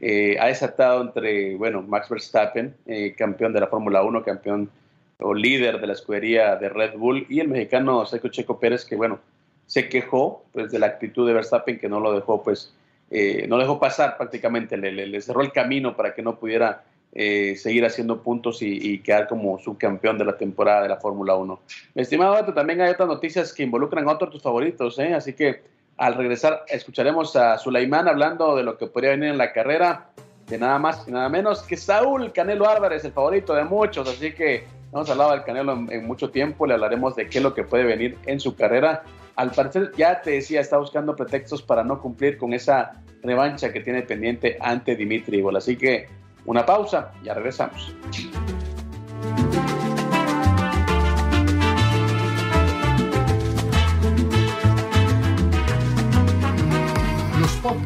[0.00, 2.74] eh, ha desatado entre, bueno, Max Verstappen,
[3.16, 4.70] campeón de la Fórmula 1, campeón
[5.18, 8.96] o líder de la escudería de Red Bull, y el mexicano Sergio Checo Pérez, que,
[8.96, 9.20] bueno,
[9.66, 12.74] se quejó pues, de la actitud de Verstappen que no lo dejó, pues,
[13.10, 17.84] eh, no dejó pasar prácticamente, le, cerró el camino para que no pudiera eh, seguir
[17.84, 21.60] haciendo puntos y, quedar como subcampeón de la temporada de la Fórmula 1.
[21.94, 25.14] Mi estimado también hay otras noticias que involucran a otros tus favoritos, ¿eh?
[25.14, 25.62] así que
[26.00, 30.10] al regresar escucharemos a Sulaimán hablando de lo que podría venir en la carrera,
[30.48, 34.32] de nada más y nada menos que Saúl Canelo Álvarez, el favorito de muchos, así
[34.32, 37.54] que no hemos hablado del Canelo en mucho tiempo, le hablaremos de qué es lo
[37.54, 39.04] que puede venir en su carrera
[39.40, 43.80] al parecer ya te decía, está buscando pretextos para no cumplir con esa revancha que
[43.80, 45.42] tiene pendiente ante Dimitri.
[45.56, 46.08] Así que
[46.44, 47.94] una pausa, ya regresamos.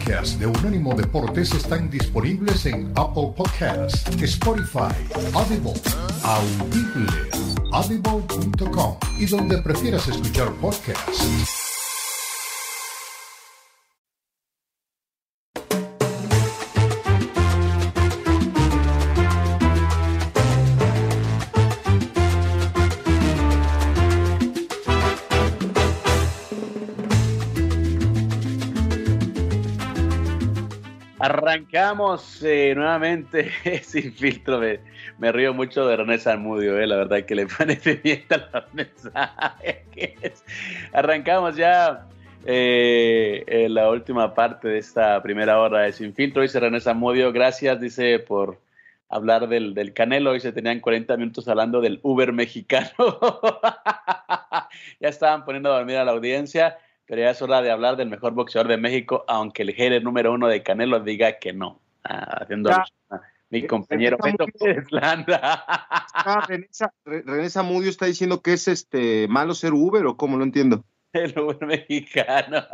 [0.04, 4.92] De Unánimo Deportes están disponibles en Apple Podcasts, Spotify,
[5.32, 5.72] Audible,
[6.22, 7.06] Audible
[7.72, 11.63] audible.com y donde prefieras escuchar podcasts.
[31.54, 33.48] Arrancamos eh, nuevamente
[33.84, 34.58] sin filtro.
[34.58, 34.80] Me,
[35.18, 40.44] me, río mucho de René Salmudio, eh, la verdad que le pone pimienta los mensajes.
[40.92, 42.08] Arrancamos ya
[42.44, 46.42] eh, la última parte de esta primera hora de Sin Filtro.
[46.42, 48.58] Dice René Salmudio, gracias, dice, por
[49.08, 50.32] hablar del, del Canelo.
[50.32, 52.90] Hoy se tenían 40 minutos hablando del Uber mexicano.
[54.98, 58.08] ya estaban poniendo a dormir a la audiencia pero ya es hora de hablar del
[58.08, 61.80] mejor boxeador de México, aunque el jefe número uno de Canelo diga que no.
[62.04, 62.70] Ah, haciendo
[63.50, 65.64] mi compañero Beto Pérez Landa.
[67.04, 70.84] René Zamudio está diciendo que es este malo ser Uber o cómo lo entiendo.
[71.12, 72.64] El Uber mexicano.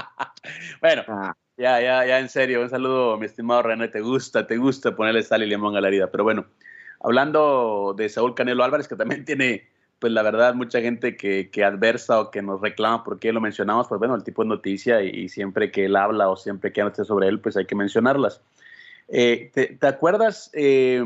[0.80, 1.36] bueno, ah.
[1.56, 5.22] ya, ya, ya en serio, un saludo, mi estimado René, te gusta, te gusta ponerle
[5.22, 6.10] sal y limón a la herida.
[6.10, 6.46] Pero bueno,
[7.00, 9.68] hablando de Saúl Canelo Álvarez, que también tiene
[9.98, 13.40] pues la verdad, mucha gente que, que, adversa o que nos reclama por qué lo
[13.40, 16.80] mencionamos, pues bueno, el tipo de noticia y, siempre que él habla o siempre que
[16.80, 18.40] habla sobre él, pues hay que mencionarlas.
[19.08, 21.02] Eh, ¿te, acuerdas, eh,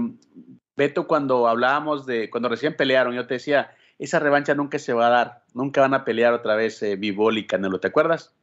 [0.77, 5.07] Beto, cuando hablábamos de, cuando recién pelearon, yo te decía, esa revancha nunca se va
[5.07, 8.35] a dar, nunca van a pelear otra vez eh, y Canelo, ¿te acuerdas?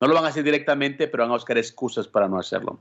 [0.00, 2.80] No lo van a hacer directamente, pero van a buscar excusas para no hacerlo.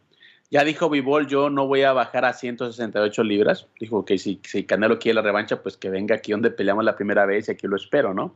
[0.49, 3.67] Ya dijo Vivol, yo no voy a bajar a 168 libras.
[3.79, 6.95] Dijo que si, si Canelo quiere la revancha, pues que venga aquí donde peleamos la
[6.95, 8.35] primera vez y aquí lo espero, ¿no?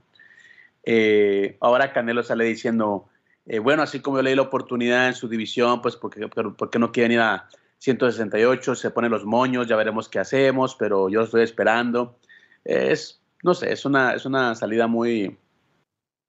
[0.84, 3.08] Eh, ahora Canelo sale diciendo,
[3.46, 6.80] eh, bueno, así como yo le di la oportunidad en su división, pues porque, porque
[6.80, 7.48] no quieren ir a
[7.80, 12.18] 168, se ponen los moños, ya veremos qué hacemos, pero yo estoy esperando.
[12.64, 15.38] Es, no sé, es una, es una salida muy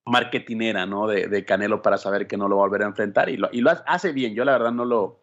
[0.04, 1.06] marketinera, ¿no?
[1.06, 3.48] De, de, Canelo para saber que no lo va a volver a enfrentar y lo,
[3.52, 4.34] y lo hace bien.
[4.34, 5.20] Yo la verdad no lo,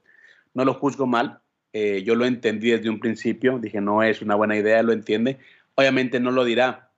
[0.55, 1.41] no lo juzgo mal,
[1.77, 5.37] eh, yo lo entendí desde un principio, dije, no es una buena idea, lo entiende.
[5.75, 6.89] Obviamente no lo dirá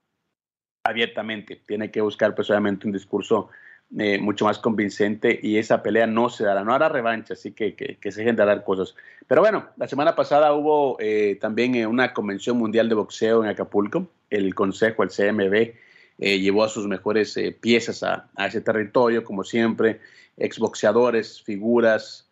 [0.83, 3.49] abiertamente, tiene que buscar pues obviamente un discurso
[3.97, 7.73] eh, mucho más convincente y esa pelea no se dará, no hará revancha, así que,
[7.75, 8.93] que, se dar cosas.
[9.25, 14.11] Pero bueno, la semana pasada hubo eh, también una convención mundial de boxeo en Acapulco,
[14.29, 15.73] el consejo, el CMB,
[16.19, 20.01] llevó a sus mejores piezas a, a, ese territorio, como siempre,
[20.37, 22.26] exboxeadores, figuras,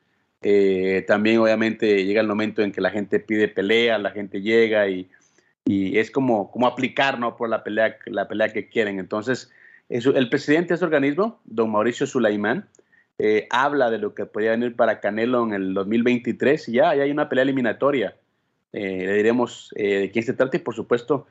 [0.47, 4.87] eh, también obviamente llega el momento en que la gente pide pelea, la gente llega
[4.87, 5.09] y,
[5.65, 7.35] es como, como aplicar ¿no?
[7.35, 8.99] por la pelea, la pelea que quieren.
[8.99, 9.51] Entonces,
[9.89, 12.69] el presidente de este organismo, don Mauricio Sulaimán,
[13.17, 17.09] eh, habla de lo que podría venir para Canelo en el 2023 y ya, hay
[17.09, 18.15] una pelea eliminatoria.
[18.71, 21.25] Eh, le diremos de quién se trata y por supuesto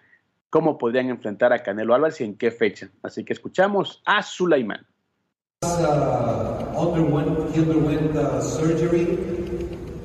[0.51, 2.91] cómo podrían enfrentar a Canelo Álvarez y en qué fecha.
[3.05, 4.85] Así que escuchamos a Sulaimán
[6.77, 9.19] underwent, he underwent uh, surgery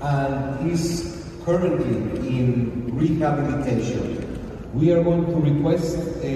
[0.02, 1.98] and he's currently
[2.28, 4.16] in rehabilitation.
[4.74, 6.32] We are going to request a,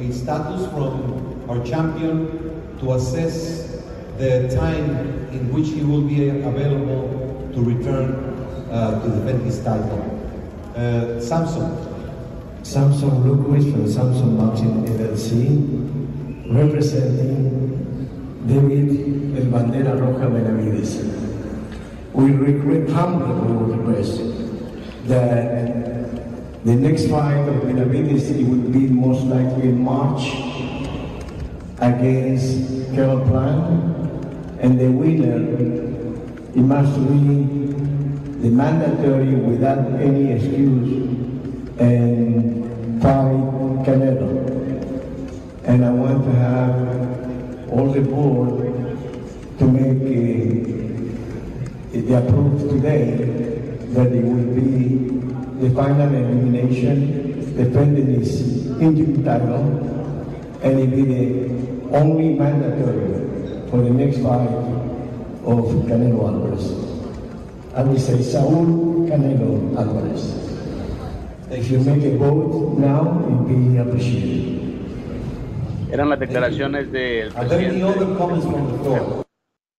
[0.00, 3.82] a status from our champion to assess
[4.16, 4.90] the time
[5.32, 8.12] in which he will be available to return
[8.70, 10.14] uh, to defend his title.
[10.74, 11.84] Uh, Samson.
[12.64, 17.67] Samson Lukwis from Samson Mountain LLC, representing
[18.46, 21.02] David El Bandera Roja Benavides.
[22.12, 24.20] We regret humbly request
[25.06, 30.22] that the next fight of Benavides it will be most likely in March
[31.78, 35.38] against Carol Plant, and the winner
[36.54, 37.44] it must be
[38.42, 41.08] the mandatory without any excuse
[41.78, 44.30] and fight Canelo.
[45.64, 47.17] And I want to have
[47.70, 48.64] all the board
[49.58, 50.78] to make uh,
[51.92, 53.16] the approve today
[53.94, 55.08] that it will be
[55.60, 59.64] the final elimination, his injury title,
[60.62, 64.48] and it will be the only mandatory for the next fight
[65.44, 66.88] of Canelo Alvarez.
[67.74, 68.66] I will say Saul
[69.08, 70.34] Canelo Alvarez.
[71.50, 74.57] If you make a vote now, it will be appreciated.
[75.90, 77.84] Eran las declaraciones del presidente?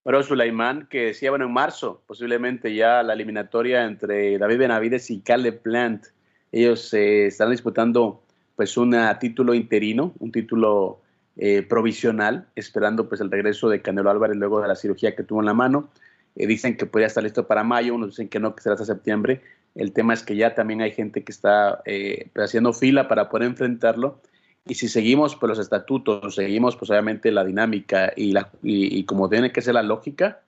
[0.03, 5.21] Pero Sulaimán, que decía, bueno, en marzo, posiblemente ya la eliminatoria entre David Benavides y
[5.21, 6.05] Caleb Plant.
[6.51, 8.23] Ellos eh, están disputando
[8.55, 10.99] pues un título interino, un título
[11.37, 15.39] eh, provisional, esperando pues el regreso de Canelo Álvarez luego de la cirugía que tuvo
[15.39, 15.89] en la mano.
[16.35, 18.85] Eh, dicen que podría estar listo para mayo, unos dicen que no, que será hasta
[18.85, 19.41] septiembre.
[19.75, 23.29] El tema es que ya también hay gente que está eh, pues, haciendo fila para
[23.29, 24.19] poder enfrentarlo.
[24.69, 29.27] Y si seguimos pues, los estatutos, seguimos pues obviamente la dinámica y, la, y, como
[29.27, 30.41] tiene que ser la lógica,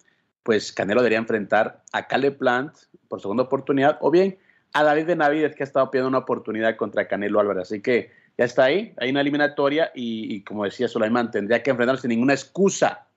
[0.43, 2.71] pues Canelo debería enfrentar a Caleb Plant
[3.07, 4.37] por segunda oportunidad o bien
[4.73, 7.63] a David Benavidez que ha estado pidiendo una oportunidad contra Canelo Álvarez.
[7.63, 11.99] Así que ya está ahí, hay una eliminatoria y, como decía Sulaimán, tendría que enfrentarlo
[11.99, 13.07] sin ninguna excusa,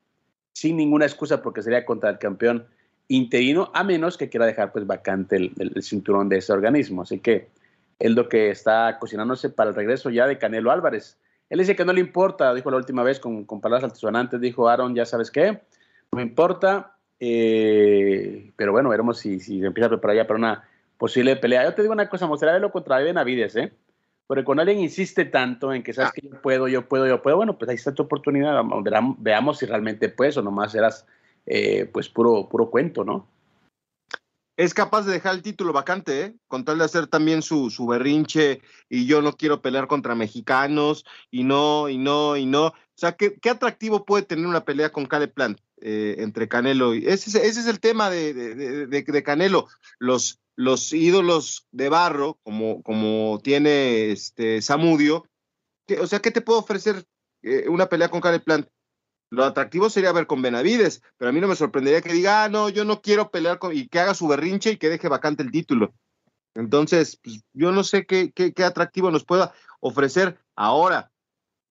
[0.54, 2.64] sin ninguna excusa porque sería contra el campeón
[3.08, 7.02] interino, a menos que quiera dejar pues vacante el, el cinturón de ese organismo.
[7.02, 7.48] Así que
[7.98, 11.18] es lo que está cocinándose para el regreso ya de Canelo Álvarez.
[11.50, 14.68] Él dice que no le importa, dijo la última vez con, con palabras altisonantes, dijo
[14.68, 19.86] Aaron, ya sabes qué, no me importa, eh, pero bueno, veremos si, si se empieza
[19.86, 20.68] a preparar ya para una
[20.98, 21.64] posible pelea.
[21.64, 23.72] Yo te digo una cosa, gustaría verlo contra Benavides, ¿eh?
[24.26, 27.36] Porque cuando alguien insiste tanto en que sabes que yo puedo, yo puedo, yo puedo,
[27.36, 31.06] bueno, pues ahí está tu oportunidad, veamos, veamos si realmente puedes o nomás eras
[31.44, 33.26] eh, pues puro, puro cuento, ¿no?
[34.56, 36.34] Es capaz de dejar el título vacante, ¿eh?
[36.48, 41.04] con tal de hacer también su, su berrinche y yo no quiero pelear contra mexicanos
[41.30, 42.66] y no, y no, y no.
[42.68, 46.94] O sea, ¿qué, qué atractivo puede tener una pelea con Caleb Plant eh, entre Canelo
[46.94, 46.98] y...
[47.06, 49.66] Ese, es- ese es el tema de, de, de- Canelo.
[49.98, 55.26] Los, los ídolos de barro, como, como tiene este Samudio,
[56.00, 57.04] o sea, ¿qué te puedo ofrecer
[57.42, 58.68] eh, una pelea con Caleb Plant?
[59.34, 62.48] Lo atractivo sería ver con Benavides, pero a mí no me sorprendería que diga, ah,
[62.48, 65.42] no, yo no quiero pelear con, y que haga su berrinche y que deje vacante
[65.42, 65.94] el título.
[66.54, 71.10] Entonces, pues, yo no sé qué, qué, atractivo nos pueda ofrecer ahora.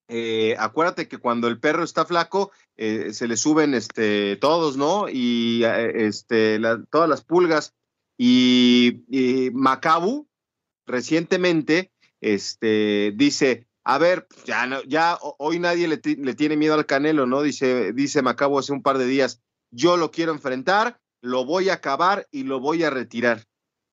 [0.09, 5.07] eh, acuérdate que cuando el perro está flaco, eh, se le suben este, todos, ¿no?
[5.09, 6.59] Y eh, este,
[6.91, 7.73] todas las pulgas.
[8.17, 10.27] Y, y Macabu
[10.85, 11.91] recientemente
[12.21, 16.85] este, dice, a ver, ya, no, ya ho- hoy nadie le, le tiene miedo al
[16.85, 17.41] Canelo, ¿no?
[17.41, 21.75] Dice, dice Macabo hace un par de días, yo lo quiero enfrentar, lo voy a
[21.75, 23.43] acabar y lo voy a retirar.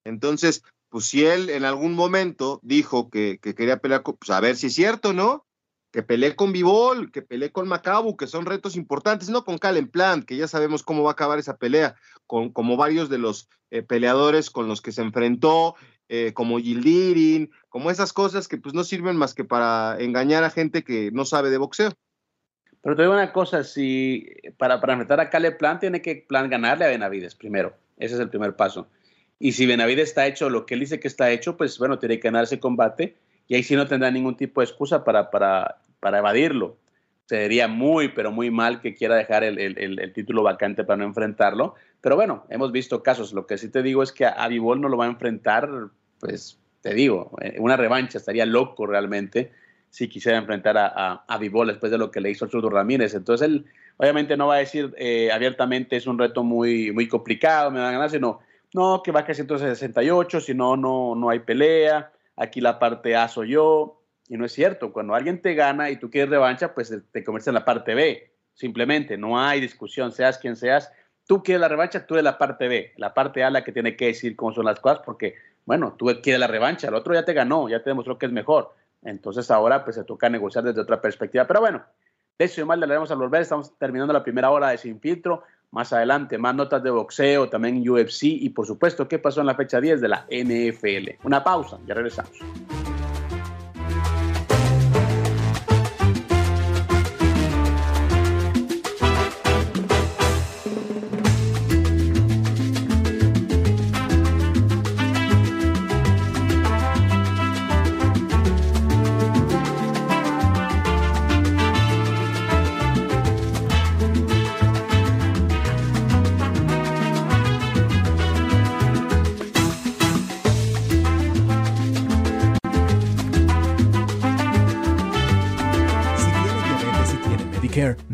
[0.05, 4.41] Entonces, pues si él en algún momento dijo que, que quería pelear, con, pues a
[4.41, 5.47] ver si es cierto, ¿no?
[5.93, 9.89] Que peleé con Bivol, que peleé con Macabu, que son retos importantes, no con Calen
[9.89, 13.49] Plant, que ya sabemos cómo va a acabar esa pelea, con, como varios de los
[13.71, 15.75] eh, peleadores con los que se enfrentó,
[16.13, 20.51] eh, como Gildirin, como esas cosas que pues no sirven más que para engañar a
[20.51, 21.93] gente que no sabe de boxeo.
[22.83, 24.27] Pero te digo una cosa, si
[24.59, 27.75] para, para enfrentar a Caleb Plant tiene que plan ganarle a Benavides primero.
[27.97, 28.89] Ese es el primer paso.
[29.39, 32.19] Y si Benavides está hecho lo que él dice que está hecho, pues bueno, tiene
[32.19, 35.77] que ganar ese combate y ahí sí no tendrá ningún tipo de excusa para, para,
[36.01, 36.77] para evadirlo.
[37.27, 41.05] Sería muy, pero muy mal que quiera dejar el, el, el, título vacante para no
[41.05, 41.77] enfrentarlo.
[42.01, 43.33] Pero bueno, hemos visto casos.
[43.33, 45.71] Lo que sí te digo es que a Bivol no lo va a enfrentar,
[46.21, 48.19] pues te digo, eh, una revancha.
[48.19, 49.53] Estaría loco realmente
[49.89, 53.15] si quisiera enfrentar a, a, Bivol después de lo que le hizo el Zurdo Ramírez.
[53.15, 53.67] Entonces él
[53.97, 57.89] obviamente no va a decir eh, abiertamente es un reto muy, muy complicado, me van
[57.89, 58.41] a ganar, sino
[58.73, 63.27] no, que va a 168, si no, no, no hay pelea, aquí la parte A
[63.27, 66.95] soy yo, y no es cierto, cuando alguien te gana y tú quieres revancha, pues
[67.11, 70.93] te conviertes en la parte B, Simplemente, no hay discusión, seas quien seas.
[71.27, 72.93] Tú quieres la revancha, tú eres la parte B.
[72.97, 75.37] La parte A la que tiene que decir cómo son las cosas, porque,
[75.71, 78.33] bueno, tú quieres la revancha, el otro ya te ganó, ya te demostró que es
[78.33, 78.75] mejor.
[79.05, 81.47] Entonces ahora pues se toca negociar desde otra perspectiva.
[81.47, 81.85] Pero bueno,
[82.37, 83.43] de eso y más le haremos al volver.
[83.43, 85.45] Estamos terminando la primera hora de Sin Filtro.
[85.71, 89.55] Más adelante, más notas de boxeo, también UFC y por supuesto, qué pasó en la
[89.55, 91.25] fecha 10 de la NFL.
[91.25, 92.33] Una pausa, ya regresamos.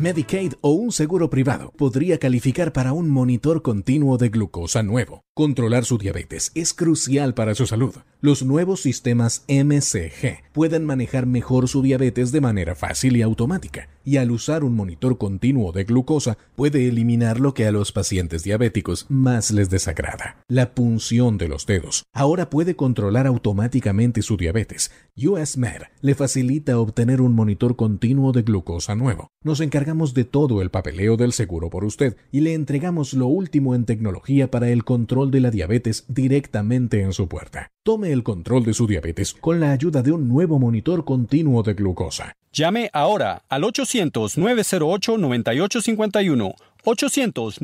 [0.06, 5.24] Medicaid o un seguro privado podría calificar para un monitor continuo de glucosa nuevo.
[5.34, 7.92] Controlar su diabetes es crucial para su salud.
[8.20, 14.18] Los nuevos sistemas MCG pueden manejar mejor su diabetes de manera fácil y automática, y
[14.18, 19.04] al usar un monitor continuo de glucosa puede eliminar lo que a los pacientes diabéticos
[19.08, 22.04] más les desagrada, la punción de los dedos.
[22.14, 24.92] Ahora puede controlar automáticamente su diabetes.
[25.16, 29.28] US Med le facilita obtener un monitor continuo de glucosa nuevo.
[29.42, 33.74] Nos encargamos de todo el papeleo del seguro por usted y le entregamos lo último
[33.74, 37.72] en tecnología para el control de la diabetes directamente en su puerta.
[37.82, 41.74] Tome el control de su diabetes con la ayuda de un nuevo monitor continuo de
[41.74, 42.36] glucosa.
[42.52, 43.64] Llame ahora al
[44.04, 46.54] 800-908-9851.
[46.84, 47.60] 800.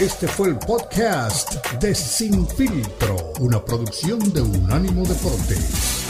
[0.00, 6.03] Este fue el podcast de Sin Filtro, una producción de Unánimo Deportes.